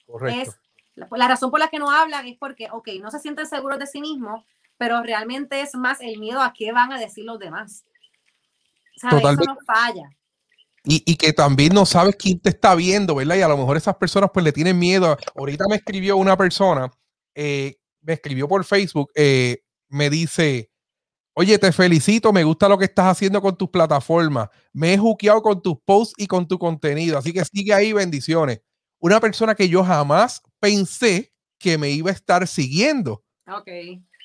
[0.06, 0.54] Correcto.
[0.96, 3.78] la, la, razón por la que no hablan es porque, ok, no se sienten seguros
[3.78, 4.44] de sí mismos,
[4.78, 7.84] pero realmente es más el miedo a qué van a decir los demás.
[8.98, 9.42] Totalmente.
[9.42, 10.10] Eso no falla.
[10.82, 13.36] Y, y, que también no sabes quién te está viendo, ¿verdad?
[13.36, 15.14] Y a lo mejor esas personas pues le tienen miedo.
[15.36, 16.90] Ahorita me escribió una persona,
[17.34, 20.69] eh, me escribió por Facebook, eh, me dice,
[21.40, 24.50] Oye, te felicito, me gusta lo que estás haciendo con tus plataformas.
[24.74, 28.60] Me he juqueado con tus posts y con tu contenido, así que sigue ahí, bendiciones.
[28.98, 33.24] Una persona que yo jamás pensé que me iba a estar siguiendo.
[33.48, 33.68] Ok.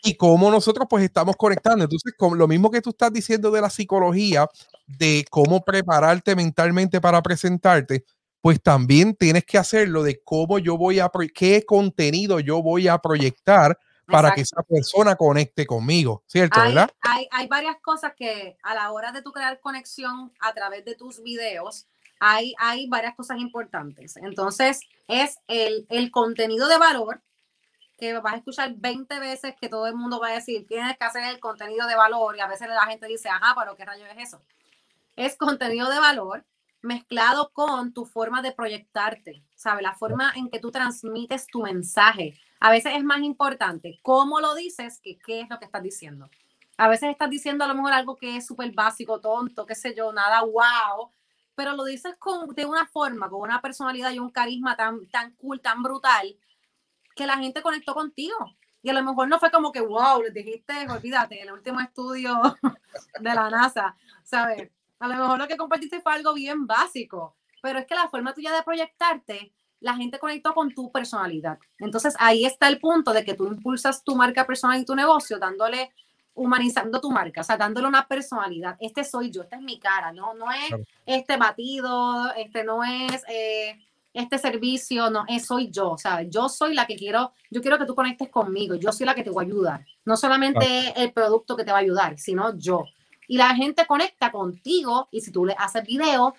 [0.03, 1.85] Y cómo nosotros pues estamos conectando.
[1.85, 4.49] Entonces, con lo mismo que tú estás diciendo de la psicología,
[4.85, 8.03] de cómo prepararte mentalmente para presentarte,
[8.41, 12.97] pues también tienes que hacerlo de cómo yo voy a, qué contenido yo voy a
[12.97, 16.59] proyectar para que esa persona conecte conmigo, ¿cierto?
[16.59, 16.91] Hay, ¿verdad?
[17.01, 20.95] Hay, hay, varias cosas que a la hora de tu crear conexión a través de
[20.95, 21.87] tus videos,
[22.19, 24.17] hay, hay varias cosas importantes.
[24.17, 27.21] Entonces, es el, el contenido de valor
[27.97, 31.05] que vas a escuchar 20 veces que todo el mundo va a decir, tienes que
[31.05, 34.05] hacer el contenido de valor y a veces la gente dice, ajá, pero ¿qué rayo
[34.05, 34.41] es eso?
[35.15, 36.45] Es contenido de valor
[36.85, 39.83] mezclado con tu forma de proyectarte, ¿sabes?
[39.83, 42.39] La forma en que tú transmites tu mensaje.
[42.59, 46.29] A veces es más importante cómo lo dices que qué es lo que estás diciendo.
[46.77, 49.93] A veces estás diciendo a lo mejor algo que es súper básico, tonto, qué sé
[49.95, 51.11] yo, nada wow,
[51.55, 55.31] pero lo dices con, de una forma, con una personalidad y un carisma tan, tan
[55.35, 56.37] cool, tan brutal,
[57.15, 58.35] que la gente conectó contigo.
[58.81, 62.39] Y a lo mejor no fue como que, wow, les dijiste, olvídate, el último estudio
[63.19, 64.69] de la NASA, ¿sabes?
[64.99, 68.33] A lo mejor lo que compartiste fue algo bien básico, pero es que la forma
[68.33, 69.53] tuya de proyectarte
[69.85, 71.59] la gente conectó con tu personalidad.
[71.79, 75.37] Entonces ahí está el punto de que tú impulsas tu marca personal y tu negocio
[75.37, 75.91] dándole,
[76.33, 78.77] humanizando tu marca, o sea, dándole una personalidad.
[78.79, 80.33] Este soy yo, esta es mi cara, ¿no?
[80.33, 83.79] No es este batido, este no es eh,
[84.11, 86.29] este servicio, no, es soy yo, ¿sabes?
[86.31, 89.23] Yo soy la que quiero, yo quiero que tú conectes conmigo, yo soy la que
[89.23, 89.85] te voy a ayudar.
[90.03, 92.85] No solamente el producto que te va a ayudar, sino yo.
[93.27, 96.35] Y la gente conecta contigo y si tú le haces video,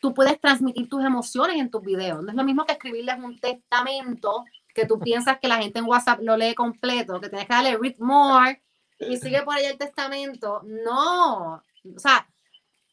[0.00, 2.22] tú puedes transmitir tus emociones en tus videos.
[2.22, 5.86] No es lo mismo que escribirles un testamento que tú piensas que la gente en
[5.86, 8.62] WhatsApp lo lee completo, que tienes que darle read more
[8.98, 10.62] y sigue por ahí el testamento.
[10.64, 12.26] No, o sea,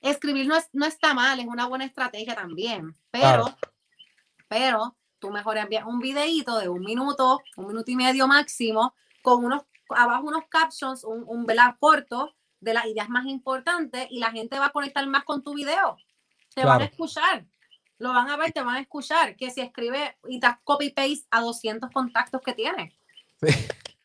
[0.01, 3.55] escribir no, es, no está mal, es una buena estrategia también, pero,
[4.47, 9.43] pero tú mejor envías un videíto de un minuto, un minuto y medio máximo, con
[9.43, 11.45] unos, abajo unos captions, un, un
[11.79, 15.53] corto de las ideas más importantes y la gente va a conectar más con tu
[15.53, 15.97] video.
[16.53, 17.45] Te van a escuchar,
[17.99, 21.41] lo van a ver, te van a escuchar, que si escribe y das copy-paste a
[21.41, 22.93] 200 contactos que tienes.
[23.41, 23.47] Sí.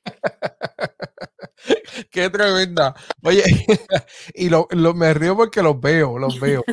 [2.11, 2.95] Qué tremenda.
[3.23, 3.43] Oye,
[4.35, 6.65] y lo, me río porque los veo, los veo.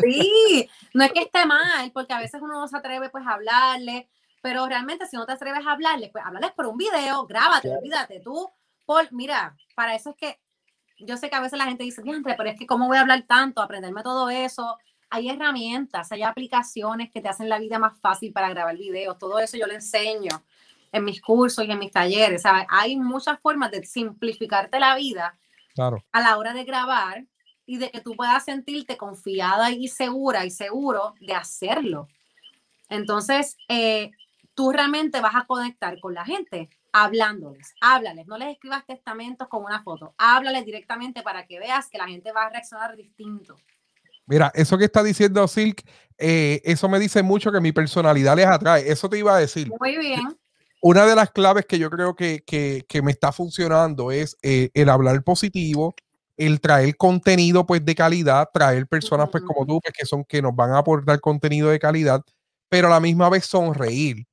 [0.00, 3.32] Sí, no es que esté mal, porque a veces uno no se atreve pues a
[3.32, 4.08] hablarle,
[4.40, 8.20] pero realmente si no te atreves a hablarle, pues háblales por un video, grábate, olvídate
[8.20, 8.48] tú.
[8.86, 10.40] Por, mira, para eso es que
[10.98, 13.22] yo sé que a veces la gente dice, pero es que cómo voy a hablar
[13.22, 14.78] tanto, aprenderme todo eso.
[15.10, 19.38] Hay herramientas, hay aplicaciones que te hacen la vida más fácil para grabar videos, todo
[19.38, 20.44] eso yo le enseño
[20.92, 22.42] en mis cursos y en mis talleres.
[22.42, 22.66] ¿sabes?
[22.68, 25.38] Hay muchas formas de simplificarte la vida
[25.74, 26.04] claro.
[26.12, 27.24] a la hora de grabar
[27.64, 32.08] y de que tú puedas sentirte confiada y segura y seguro de hacerlo.
[32.88, 34.10] Entonces, eh,
[34.54, 36.70] tú realmente vas a conectar con la gente
[37.04, 41.98] hablándoles, háblales, no les escribas testamentos con una foto, háblales directamente para que veas que
[41.98, 43.56] la gente va a reaccionar distinto.
[44.26, 45.82] Mira, eso que está diciendo Silk,
[46.18, 48.90] eh, eso me dice mucho que mi personalidad les atrae.
[48.90, 49.70] Eso te iba a decir.
[49.80, 50.38] Muy bien
[50.80, 55.22] una de las claves que yo creo que, me está funcionando es eh, el hablar
[55.22, 55.94] positivo,
[56.36, 60.40] el traer contenido pues de calidad, traer personas pues como tú pues, que son que
[60.40, 62.22] nos van a aportar contenido de calidad,
[62.68, 64.26] pero a la misma vez sonreír.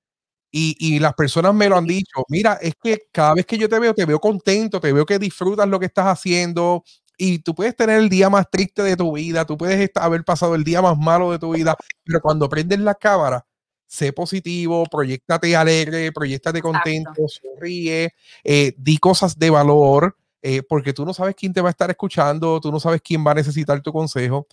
[0.57, 3.67] Y, y, las personas me lo han dicho, mira, es que cada vez que yo
[3.67, 6.81] te veo, te veo contento, te veo que disfrutas lo que estás haciendo
[7.17, 10.55] y tú puedes tener el día más triste de tu vida, tú puedes haber pasado
[10.55, 13.45] el día más malo de tu vida, pero cuando prendes la cámara,
[13.85, 18.13] sé positivo, proyectate alegre, proyectate contento, sonríe,
[18.45, 21.89] eh, di cosas de valor, eh, porque tú no sabes quién te va a estar
[21.89, 24.47] escuchando, tú no sabes quién va a necesitar tu consejo.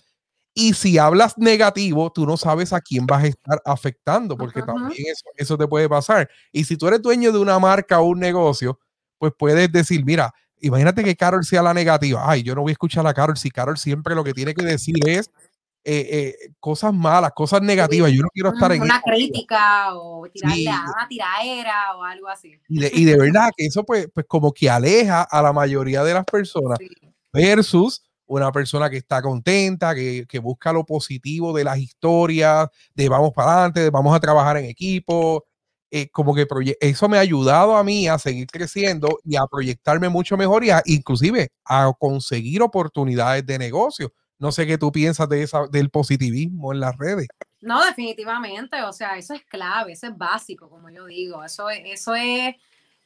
[0.54, 5.06] Y si hablas negativo, tú no sabes a quién vas a estar afectando, porque también
[5.10, 6.28] eso, eso te puede pasar.
[6.52, 8.78] Y si tú eres dueño de una marca o un negocio,
[9.18, 12.22] pues puedes decir, mira, imagínate que Carol sea la negativa.
[12.24, 14.64] Ay, yo no voy a escuchar a Carol si Carol siempre lo que tiene que
[14.64, 15.30] decir es
[15.84, 18.12] eh, eh, cosas malas, cosas negativas.
[18.12, 22.52] Yo no quiero estar en una crítica o tirarle a una tiraera o algo así.
[22.68, 26.24] Y de, verdad que eso pues, pues como que aleja a la mayoría de las
[26.24, 26.78] personas
[27.32, 33.08] versus una persona que está contenta, que, que, busca lo positivo de las historias, de
[33.08, 35.46] vamos para adelante, de vamos a trabajar en equipo.
[35.90, 36.46] Eh, como que
[36.80, 40.70] eso me ha ayudado a mí a seguir creciendo y a proyectarme mucho mejor y
[40.86, 46.72] inclusive a conseguir oportunidades de negocio no sé qué tú piensas de esa, del positivismo
[46.72, 47.28] en las redes.
[47.60, 51.80] No, definitivamente, o sea, eso es clave, eso es básico, como yo digo, eso es,
[51.84, 52.56] eso es,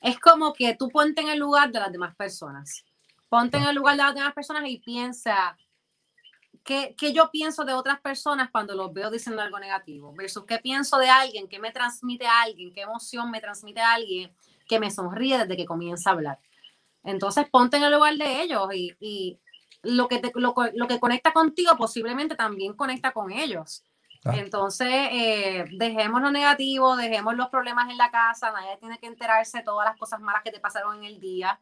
[0.00, 2.87] es como que tú ponte en el lugar de las demás personas,
[3.29, 5.57] ponte en el lugar de las demás personas y piensa,
[6.65, 10.12] ¿qué, ¿qué, yo pienso de otras personas cuando los veo diciendo algo negativo?
[10.15, 13.95] Versus qué pienso de alguien, qué me transmite a alguien, qué emoción me transmite a
[13.95, 14.35] alguien
[14.69, 16.39] que me sonríe desde que comienza a hablar.
[17.05, 19.39] Entonces ponte en el lugar de ellos y, y
[19.87, 20.55] lo que, lo,
[20.89, 23.85] que conecta contigo posiblemente también conecta con ellos.
[24.25, 29.59] Entonces, eh, dejemos lo negativo, dejemos los problemas en la casa, nadie tiene que enterarse
[29.59, 31.61] de todas las cosas malas que te pasaron en el día,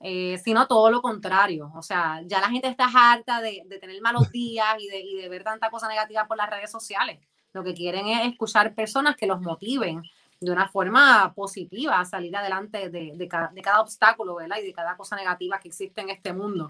[0.00, 1.72] eh, sino todo lo contrario.
[1.74, 5.28] O sea, ya la gente está harta de, tener malos días y de, y de,
[5.28, 7.18] ver tanta cosa negativa por las redes sociales.
[7.52, 10.02] Lo que quieren es escuchar personas que los motiven
[10.40, 14.58] de una forma positiva a salir adelante de, de, cada, de cada obstáculo, ¿verdad?
[14.62, 16.68] Y de cada cosa negativa que existe en este mundo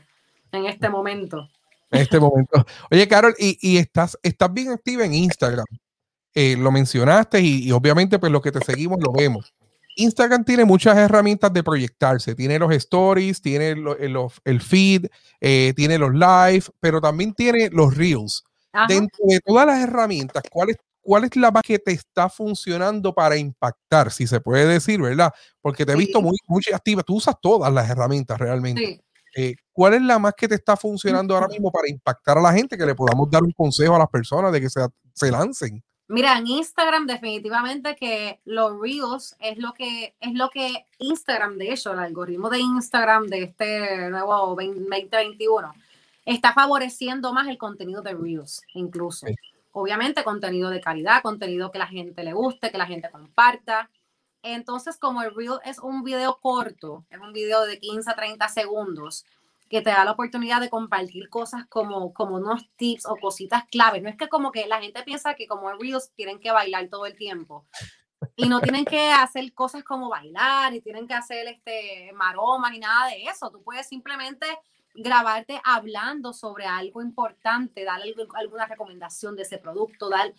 [0.52, 1.48] en este momento.
[1.90, 2.64] En este momento.
[2.90, 5.66] Oye, Carol, y, estás, estás bien activa en Instagram.
[6.34, 9.54] Eh, lo mencionaste y, obviamente pues lo que te seguimos lo vemos.
[9.98, 12.34] Instagram tiene muchas herramientas de proyectarse.
[12.34, 15.06] Tiene los stories, tiene el, feed,
[15.40, 18.44] eh, tiene los live, pero también tiene los reels.
[18.86, 23.12] Dentro de todas las herramientas, ¿cuál es, ¿cuál es la más que te está funcionando
[23.12, 24.12] para impactar?
[24.12, 25.32] Si se puede decir, ¿verdad?
[25.60, 27.02] Porque te he visto muy, muy activa.
[27.02, 28.86] Tú usas todas las herramientas realmente.
[28.86, 29.00] Sí.
[29.36, 32.52] Eh, ¿Cuál es la más que te está funcionando ahora mismo para impactar a la
[32.52, 32.78] gente?
[32.78, 34.80] Que le podamos dar un consejo a las personas de que se,
[35.12, 35.82] se lancen.
[36.10, 41.72] Mira, en Instagram definitivamente que los Reels es lo que es lo que Instagram, de
[41.72, 45.74] hecho, el algoritmo de Instagram de este nuevo 2021
[46.24, 49.26] está favoreciendo más el contenido de Reels, incluso.
[49.72, 53.90] Obviamente contenido de calidad, contenido que la gente le guste, que la gente comparta.
[54.42, 58.48] Entonces, como el Reel es un video corto, es un video de 15 a 30
[58.48, 59.26] segundos,
[59.68, 64.02] que te da la oportunidad de compartir cosas como, como unos tips o cositas claves.
[64.02, 66.88] No es que como que la gente piensa que como el Reels tienen que bailar
[66.88, 67.66] todo el tiempo.
[68.34, 72.78] Y no tienen que hacer cosas como bailar, y tienen que hacer este maromas y
[72.80, 73.50] nada de eso.
[73.50, 74.46] Tú puedes simplemente
[74.94, 78.00] grabarte hablando sobre algo importante, dar
[78.34, 80.32] alguna recomendación de ese producto, dar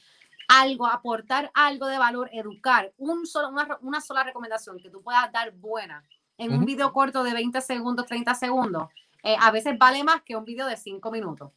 [0.49, 3.49] algo, aportar algo de valor, educar, un solo,
[3.82, 6.03] una, sola recomendación que tú puedas dar buena
[6.38, 8.89] en un video corto de 20 segundos, 30 segundos,
[9.24, 11.51] eh, a veces vale más que un video de 5 minutos.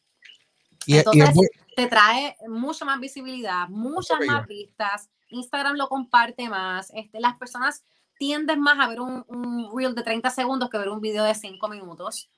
[0.85, 5.09] Y, Entonces, te trae mucha más visibilidad, muchas más vistas.
[5.29, 6.91] Instagram lo comparte más.
[6.93, 7.83] Este, las personas
[8.17, 11.35] tienden más a ver un, un reel de 30 segundos que ver un video de
[11.35, 12.29] 5 minutos,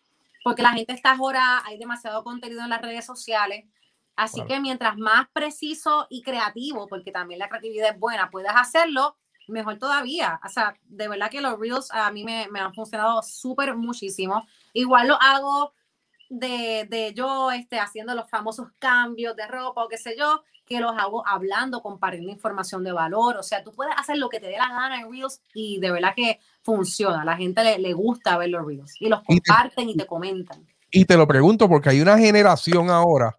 [0.44, 3.66] porque la gente está ahora, hay demasiado contenido en las redes sociales.
[4.16, 9.18] Así que mientras más preciso y creativo, porque también la creatividad es buena, puedas hacerlo,
[9.48, 10.40] mejor todavía.
[10.46, 14.48] O sea, de verdad que los reels a mí me, me han funcionado súper muchísimo.
[14.76, 15.74] Igual lo hago
[16.30, 20.82] de, de, yo este, haciendo los famosos cambios de ropa o qué sé yo, que
[20.82, 23.38] los hago hablando, compartiendo información de valor.
[23.38, 25.92] O sea, tú puedes hacer lo que te dé la gana en Reels y de
[25.92, 27.24] verdad que funciona.
[27.24, 30.68] La gente le, le gusta ver los Reels y los comparten y te, comentan.
[30.92, 33.38] Y te lo pregunto porque hay una generación ahora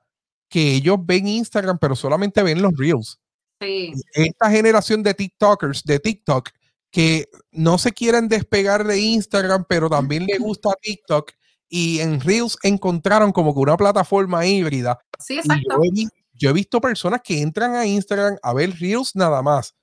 [0.49, 3.20] que ellos ven Instagram, pero solamente ven los Reels.
[3.61, 3.93] Sí.
[4.14, 6.49] Esta generación de TikTokers, de TikTok,
[6.97, 11.30] que no se quieren despegar de Instagram, pero también le gusta TikTok
[11.68, 14.99] y en Reels encontraron como que una plataforma híbrida.
[15.18, 15.78] Sí, exacto.
[16.32, 19.74] Yo he, visto personas que entran a Instagram a ver Reels nada más.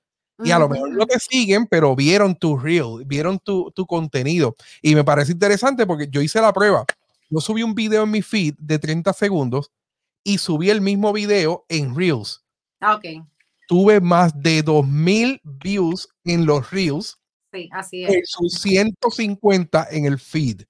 [0.44, 4.56] Y a lo mejor no te siguen, pero vieron tu Reel, vieron tu, tu, contenido.
[4.82, 6.84] Y me parece interesante porque yo hice la prueba.
[7.30, 9.70] Yo subí un video en mi feed de 30 segundos
[10.24, 12.44] y subí el mismo video en Reels.
[12.80, 13.06] Ah, ok.
[13.68, 17.18] Tuve más de 2000 views en los Reels.
[17.52, 18.30] Sí, así es.
[18.30, 20.64] sus 150 en el feed.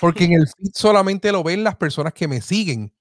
[0.00, 2.92] Porque en el feed solamente lo ven las personas que me siguen.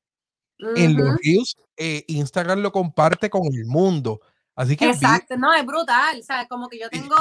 [0.57, 4.21] En los reels, eh, Instagram lo comparte con el mundo.
[4.55, 4.89] Así que.
[4.89, 6.19] Exacto, no, es brutal.
[6.19, 7.15] O sea, como que yo tengo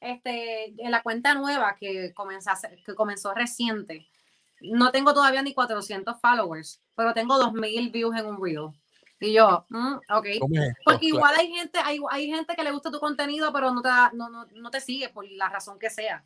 [0.00, 2.50] este, en la cuenta nueva que comenzó,
[2.84, 4.06] que comenzó reciente.
[4.60, 8.70] No tengo todavía ni 400 followers, pero tengo 2000 views en un reel.
[9.24, 10.26] Y yo, mm, ok.
[10.84, 13.88] Porque igual hay gente, hay, hay, gente que le gusta tu contenido, pero no te,
[14.12, 16.24] no, no, no te sigue por la razón que sea.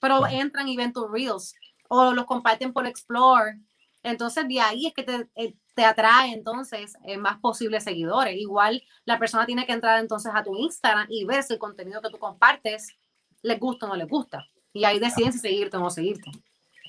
[0.00, 1.54] Pero entran y ven tus reels
[1.88, 3.60] o los comparten por Explore.
[4.02, 8.36] Entonces, de ahí es que te, eh, te atrae entonces eh, más posibles seguidores.
[8.36, 12.00] Igual la persona tiene que entrar entonces a tu Instagram y ver si el contenido
[12.00, 12.96] que tú compartes
[13.42, 14.46] les gusta o no les gusta.
[14.72, 16.30] Y ahí deciden si seguirte o no seguirte.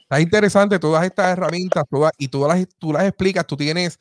[0.04, 3.48] Está interesante todas estas herramientas todas, y todas las, tú las explicas.
[3.48, 3.98] Tú tienes,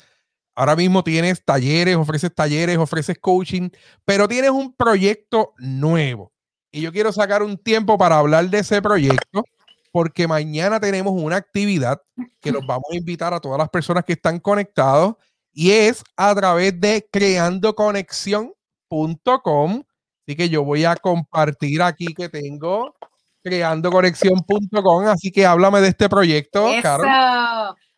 [0.55, 3.71] ahora mismo tienes talleres, ofreces talleres, ofreces coaching,
[4.05, 6.33] pero tienes un proyecto nuevo.
[6.73, 9.43] Y yo quiero sacar un tiempo para hablar de ese proyecto
[9.93, 12.01] porque mañana tenemos una actividad
[12.41, 15.17] que los vamos a invitar a todas las personas que están conectados
[15.53, 19.83] y es a través de creandoconexión.com.
[20.27, 22.95] Así que yo voy a compartir aquí que tengo
[23.43, 25.09] creandoconexión.com.
[25.09, 27.09] Así que háblame de este proyecto, Carol.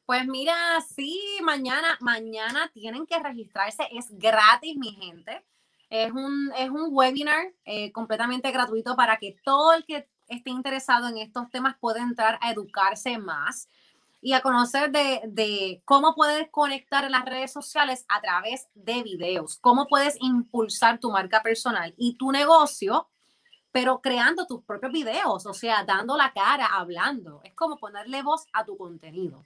[0.06, 0.54] Pues mira,
[0.94, 5.44] sí, mañana, mañana tienen que registrarse, es gratis, mi gente.
[5.90, 11.08] Es un, es un webinar eh, completamente gratuito para que todo el que esté interesado
[11.08, 13.68] en estos temas puede entrar a educarse más
[14.22, 19.58] y a conocer de, cómo puedes conectar en las redes sociales a través de videos,
[19.58, 23.08] cómo puedes impulsar tu marca personal y tu negocio,
[23.72, 27.40] pero creando tus propios videos, o sea, dando la cara, hablando.
[27.42, 29.42] Es como ponerle voz a tu contenido,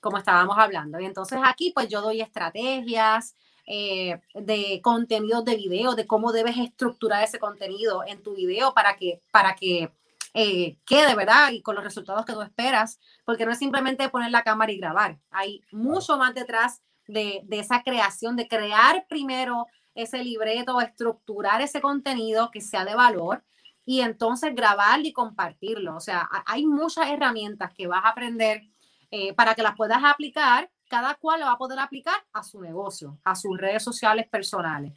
[0.00, 1.00] como estábamos hablando.
[1.00, 3.34] Y entonces aquí pues yo doy estrategias,
[3.70, 8.96] eh, de contenidos de video, de cómo debes estructurar ese contenido en tu video para
[8.96, 9.92] que, para que
[10.32, 11.50] eh, quede, ¿verdad?
[11.52, 14.78] Y con los resultados que tú esperas, porque no es simplemente poner la cámara y
[14.78, 21.80] grabar, hay mucho más detrás de, esa creación, de crear primero ese libreto, estructurar ese
[21.80, 23.44] contenido que sea de valor
[23.84, 25.96] y entonces grabarlo y compartirlo.
[25.96, 28.62] O sea, hay muchas herramientas que vas a aprender
[29.10, 30.70] eh, para que las puedas aplicar.
[30.88, 34.94] Cada cual lo va a poder aplicar a su negocio, a sus redes sociales personales.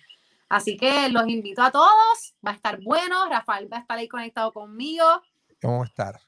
[0.47, 2.35] Así que los invito a todos.
[2.45, 3.27] Va a estar bueno.
[3.29, 5.05] Rafael va a estar ahí conectado conmigo.
[5.61, 6.21] Vamos a estar.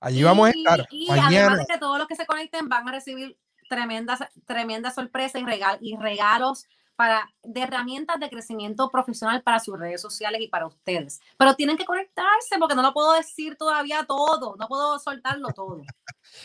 [0.00, 0.86] Allí vamos a estar.
[0.90, 5.40] Y además de que todos los que se conecten van a recibir tremendas, tremendas sorpresas
[5.40, 6.66] y, y regalos
[6.96, 11.20] para, de herramientas de crecimiento profesional para sus redes sociales y para ustedes.
[11.38, 15.82] Pero tienen que conectarse porque no lo puedo decir todavía todo, no puedo soltarlo todo.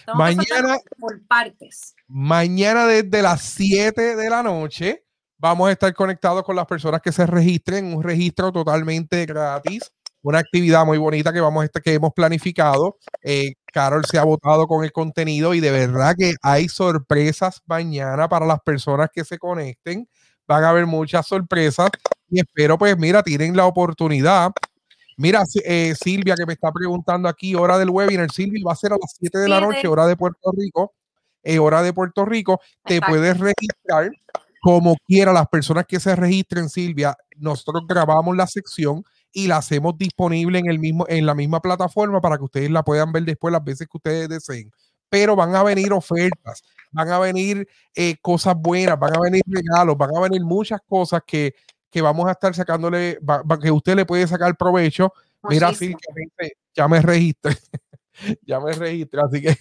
[0.15, 1.95] mañana, por partes.
[2.07, 5.05] Mañana desde las 7 de la noche
[5.41, 9.89] Vamos a estar conectados con las personas que se registren, un registro totalmente gratis,
[10.21, 12.97] una actividad muy bonita que vamos que hemos planificado.
[13.21, 18.27] Eh, Carol se ha votado con el contenido y de verdad que hay sorpresas mañana
[18.27, 20.09] para las personas que se conecten.
[20.49, 21.91] Van a haber muchas sorpresas
[22.27, 24.51] y espero pues mira, tienen la oportunidad.
[25.15, 28.31] Mira, eh, Silvia que me está preguntando aquí, hora del webinar.
[28.31, 30.93] Silvia va a ser a las 7 de la noche, hora de Puerto Rico.
[31.43, 34.09] eh, hora de Puerto Rico, te puedes registrar
[34.61, 35.31] como quiera.
[35.33, 40.67] Las personas que se registren, Silvia, nosotros grabamos la sección y la hacemos disponible en,
[40.67, 43.87] el mismo, en la misma plataforma para que ustedes la puedan ver después las veces
[43.87, 44.71] que ustedes deseen.
[45.09, 49.97] Pero van a venir ofertas, van a venir eh, cosas buenas, van a venir regalos,
[49.97, 51.53] van a venir muchas cosas que,
[51.89, 53.19] que vamos a estar sacándole,
[53.61, 55.11] que usted le puede sacar provecho.
[55.43, 55.95] Mira, sí,
[56.75, 57.57] ya me registré,
[58.45, 59.57] ya me registré, así que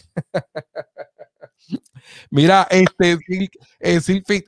[2.31, 3.19] Mira, este,
[3.81, 4.01] eh,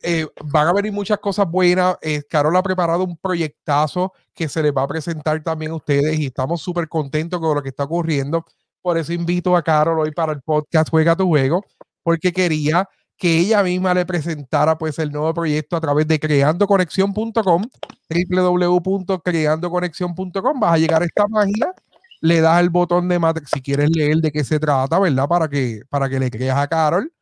[0.03, 1.97] eh, van a venir muchas cosas buenas.
[2.03, 6.19] Eh, Carol ha preparado un proyectazo que se les va a presentar también a ustedes
[6.19, 8.45] y estamos súper contentos con lo que está ocurriendo.
[8.83, 11.65] Por eso invito a Carol hoy para el podcast Juega tu Juego,
[12.03, 17.63] porque quería que ella misma le presentara pues el nuevo proyecto a través de creandoconexión.com,
[18.09, 20.61] www.creandoconexión.com.
[20.61, 21.73] Vas a llegar a esta página
[22.21, 25.27] le das el botón de si quieres leer de qué se trata, ¿verdad?
[25.27, 27.13] Para que, para que le creas a Carol.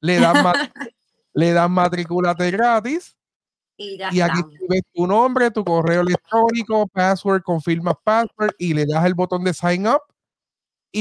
[0.00, 0.34] Le das,
[1.34, 3.14] le das matrículate gratis.
[3.78, 9.04] Y, y aquí ves tu nombre, tu correo electrónico, password, confirmas password y le das
[9.04, 10.00] el botón de sign up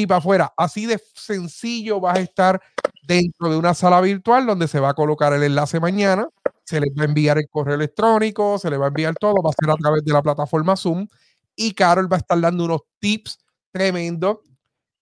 [0.02, 0.54] y para afuera.
[0.58, 2.62] Así de sencillo vas a estar
[3.08, 6.28] dentro de una sala virtual donde se va a colocar el enlace mañana,
[6.66, 9.52] se les va a enviar el correo electrónico, se le va a enviar todo, va
[9.52, 11.08] a ser a través de la plataforma Zoom
[11.56, 13.39] y Carol va a estar dando unos tips
[13.72, 14.41] tremendo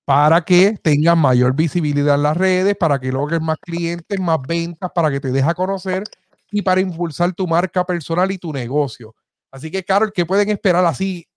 [0.06, 4.92] para que tengas mayor visibilidad en las redes, para que logres más clientes, más ventas,
[4.94, 6.04] para que te dejes conocer
[6.52, 9.16] y para impulsar tu marca personal y tu negocio.
[9.50, 11.28] Así que, Carol, ¿qué pueden esperar así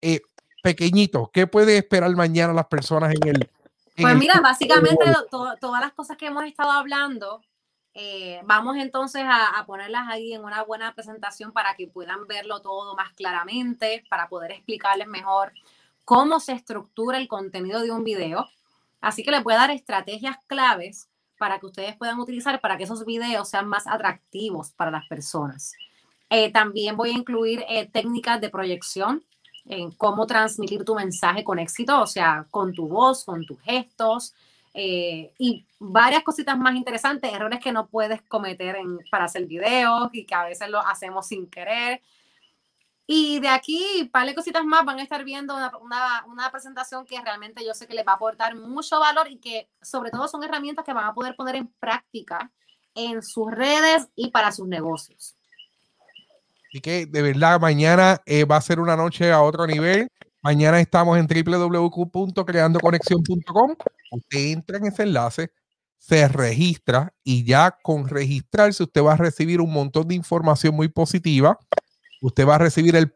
[0.00, 0.20] eh,
[0.62, 1.30] pequeñito?
[1.32, 3.50] ¿Qué pueden esperar mañana las personas en el...
[3.96, 7.42] pues mira, básicamente todas las cosas que hemos estado hablando,
[7.94, 12.60] eh, vamos entonces a, a, ponerlas ahí en una buena presentación para que puedan verlo
[12.60, 15.52] todo más claramente, para poder explicarles mejor
[16.04, 18.48] cómo se estructura el contenido de un video.
[19.00, 22.84] Así que les voy a dar estrategias claves para que ustedes puedan utilizar para que
[22.84, 25.72] esos videos sean más atractivos para las personas.
[26.30, 29.24] Eh, también voy a incluir eh, técnicas de proyección
[29.68, 34.34] en cómo transmitir tu mensaje con éxito, o sea, con tu voz, con tus gestos
[34.74, 40.08] eh, y varias cositas más interesantes, errores que no puedes cometer en, para hacer videos
[40.12, 42.02] y que a veces lo hacemos sin querer.
[43.06, 46.50] Y de aquí, un par de cositas más, van a estar viendo una, una, una,
[46.50, 50.10] presentación que realmente yo sé que les va a aportar mucho valor y que sobre
[50.10, 52.52] todo son herramientas que van a poder poner en práctica
[52.94, 55.37] en sus redes y para sus negocios.
[56.78, 60.06] Así que de verdad, mañana eh, va a ser una noche a otro nivel.
[60.42, 63.74] Mañana estamos en www.creandoconexión.com.
[64.12, 65.50] Usted entra en ese enlace,
[65.98, 70.86] se registra y ya con registrarse usted va a recibir un montón de información muy
[70.88, 71.58] positiva
[72.20, 73.12] usted va a recibir el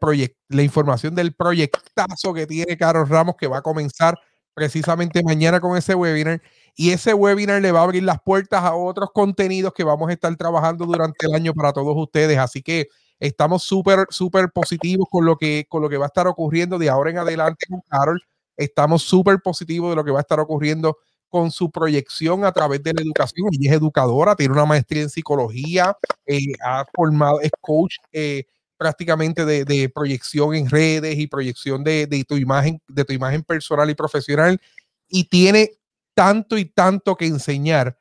[0.49, 4.17] la información del proyectazo que tiene Carlos Ramos, que va a comenzar
[4.53, 6.41] precisamente mañana con ese webinar.
[6.75, 10.13] Y ese webinar le va a abrir las puertas a otros contenidos que vamos a
[10.13, 12.37] estar trabajando durante el año para todos ustedes.
[12.37, 12.87] Así que
[13.27, 16.89] estamos súper, súper positivos con lo, que, con lo que va a estar ocurriendo de
[16.89, 18.21] ahora en adelante con Carol.
[18.57, 20.97] Estamos súper positivos de lo que va a estar ocurriendo
[21.29, 23.47] con su proyección a través de la educación.
[23.53, 28.43] Ella es educadora, tiene una maestría en psicología, eh, ha formado, es coach eh,
[28.77, 33.95] prácticamente de, proyección en redes y proyección de, tu imagen, de tu imagen personal y
[33.95, 34.59] profesional.
[35.07, 35.71] Y tiene
[36.13, 37.97] tanto y tanto que enseñar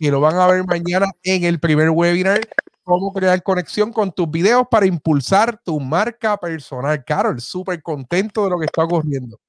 [0.00, 2.40] que lo van a ver mañana en el primer webinar,
[2.84, 7.02] cómo crear conexión con tus videos para impulsar tu marca personal.
[7.04, 9.40] Carol, súper contento de lo que está ocurriendo.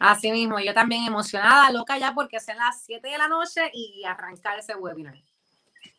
[0.00, 4.04] Así mismo, yo también emocionada, loca ya porque son las 7 de la noche y
[4.04, 5.14] arrancar ese webinar.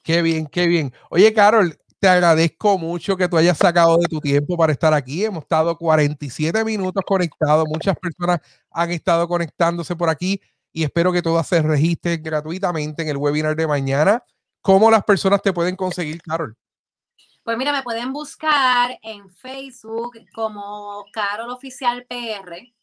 [0.03, 0.93] Qué bien, qué bien.
[1.09, 5.25] Oye, Carol, te agradezco mucho que tú hayas sacado de tu tiempo para estar aquí.
[5.25, 7.65] Hemos estado 47 minutos conectados.
[7.67, 8.39] Muchas personas
[8.71, 10.41] han estado conectándose por aquí
[10.71, 14.23] y espero que todas se registren gratuitamente en el webinar de mañana.
[14.61, 16.55] ¿Cómo las personas te pueden conseguir, Carol?
[17.43, 22.73] Pues mira, me pueden buscar en Facebook como Carol Oficial PR,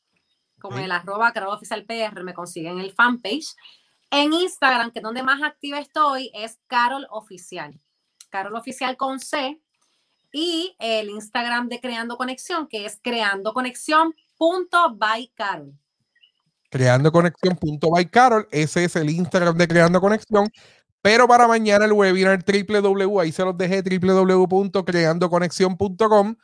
[0.61, 3.55] como el arroba Carol Oficial PR, me consiguen el fanpage.
[4.11, 7.81] En Instagram, que es donde más activa estoy, es Carol Oficial.
[8.31, 9.61] Carol Oficial con C,
[10.33, 13.55] y el Instagram de Creando Conexión, que es creando
[15.35, 15.75] Carol.
[16.69, 17.13] Creando
[18.11, 20.51] Carol, ese es el Instagram de Creando Conexión.
[21.07, 26.35] Pero para mañana el webinar www, ahí se los dejé, www.creandoconexión.com,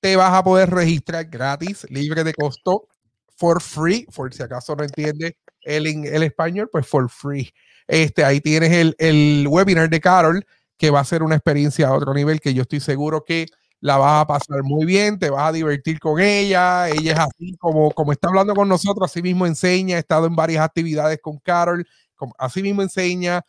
[0.00, 2.88] te vas a poder registrar gratis, libre de costo,
[3.36, 7.52] for free, por si acaso no entiendes el, el español, pues for free.
[7.86, 10.44] Este, ahí tienes el, el webinar de Carol
[10.76, 13.46] que va a ser una experiencia a otro nivel que yo estoy seguro que
[13.78, 17.56] la vas a pasar muy bien, te vas a divertir con ella, ella es así
[17.60, 21.38] como, como está hablando con nosotros, así mismo enseña, ha estado en varias actividades con
[21.38, 21.86] Carol,
[22.38, 23.44] así mismo enseña,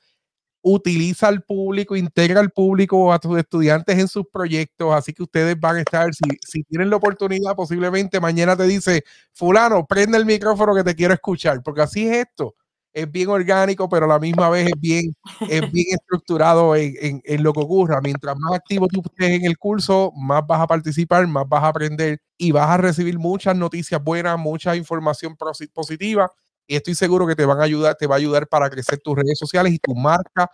[0.62, 5.60] utiliza al público, integra al público, a tus estudiantes en sus proyectos, así que ustedes
[5.60, 9.04] van a estar, si, si tienen la oportunidad, posiblemente mañana te dice,
[9.34, 12.56] fulano, prende el micrófono que te quiero escuchar, porque así es esto.
[12.94, 15.16] Es bien orgánico, pero a la misma vez es bien,
[15.50, 18.02] es bien estructurado en, en, lo que ocurra.
[18.02, 21.70] Mientras más activo tú estés en el curso, más vas a participar, más vas a
[21.70, 25.38] aprender y vas a recibir muchas noticias buenas, mucha información
[25.74, 26.30] positiva
[26.68, 29.16] y estoy seguro que te van a ayudar, te va a ayudar para crecer tus
[29.16, 30.50] redes sociales y tu marca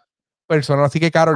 [0.47, 0.85] personal.
[0.85, 1.35] Así que, Carol,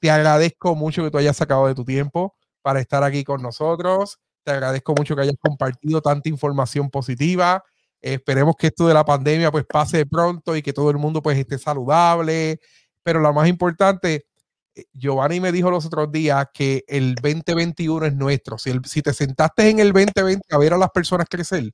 [0.00, 4.18] te agradezco mucho que tú hayas sacado de tu tiempo para estar aquí con nosotros.
[4.42, 7.62] Te agradezco mucho que hayas compartido tanta información positiva.
[8.00, 11.38] esperemos que esto de la pandemia pues pase pronto y que todo el mundo pues
[11.38, 12.60] esté saludable.
[13.02, 14.26] Pero lo más importante,
[14.74, 18.58] eh, Giovanni me dijo los otros días que el 2021 es nuestro.
[18.58, 21.72] Si, si te sentaste en el 2020 a ver a las personas crecer,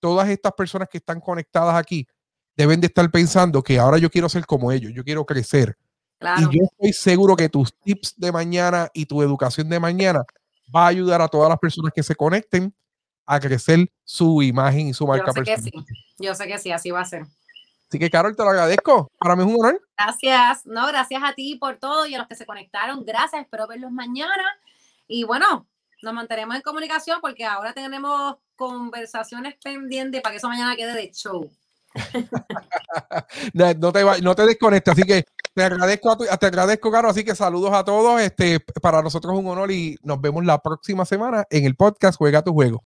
[0.00, 2.06] todas estas personas que están conectadas aquí
[2.56, 5.76] deben de estar pensando que ahora yo quiero ser como ellos, yo quiero crecer.
[6.38, 10.22] Y yo estoy seguro que tus tips de mañana y tu educación de mañana
[10.74, 12.74] va a ayudar a todas las personas que se conecten
[13.24, 15.70] a crecer su imagen y su marca yo sé Que sí.
[16.18, 17.22] Yo sé que sí, así va a ser.
[17.88, 19.10] Así que, Carol, te lo agradezco.
[19.18, 19.80] Para mí es un honor.
[19.96, 20.66] Gracias.
[20.66, 23.04] No, gracias a ti por todo y a los que se conectaron.
[23.04, 23.42] Gracias.
[23.42, 24.44] Espero verlos mañana.
[25.08, 25.66] Y bueno,
[26.02, 31.10] nos mantenemos en comunicación porque ahora tenemos conversaciones pendientes para que eso mañana quede de
[31.12, 31.50] show.
[33.52, 35.24] no, te, no te desconectes, así que
[35.54, 38.20] te agradezco, a te agradezco, Caro, así que saludos a todos.
[38.20, 42.16] Este, para nosotros es un honor y nos vemos la próxima semana en el podcast
[42.18, 42.84] Juega tu Juego.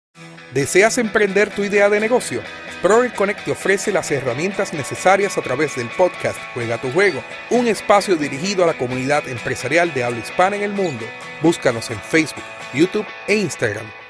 [0.54, 2.42] ¿Deseas emprender tu idea de negocio?
[2.82, 7.68] Proel Connect te ofrece las herramientas necesarias a través del podcast Juega tu Juego, un
[7.68, 11.04] espacio dirigido a la comunidad empresarial de habla hispana en el mundo.
[11.42, 12.44] Búscanos en Facebook,
[12.74, 14.01] YouTube e Instagram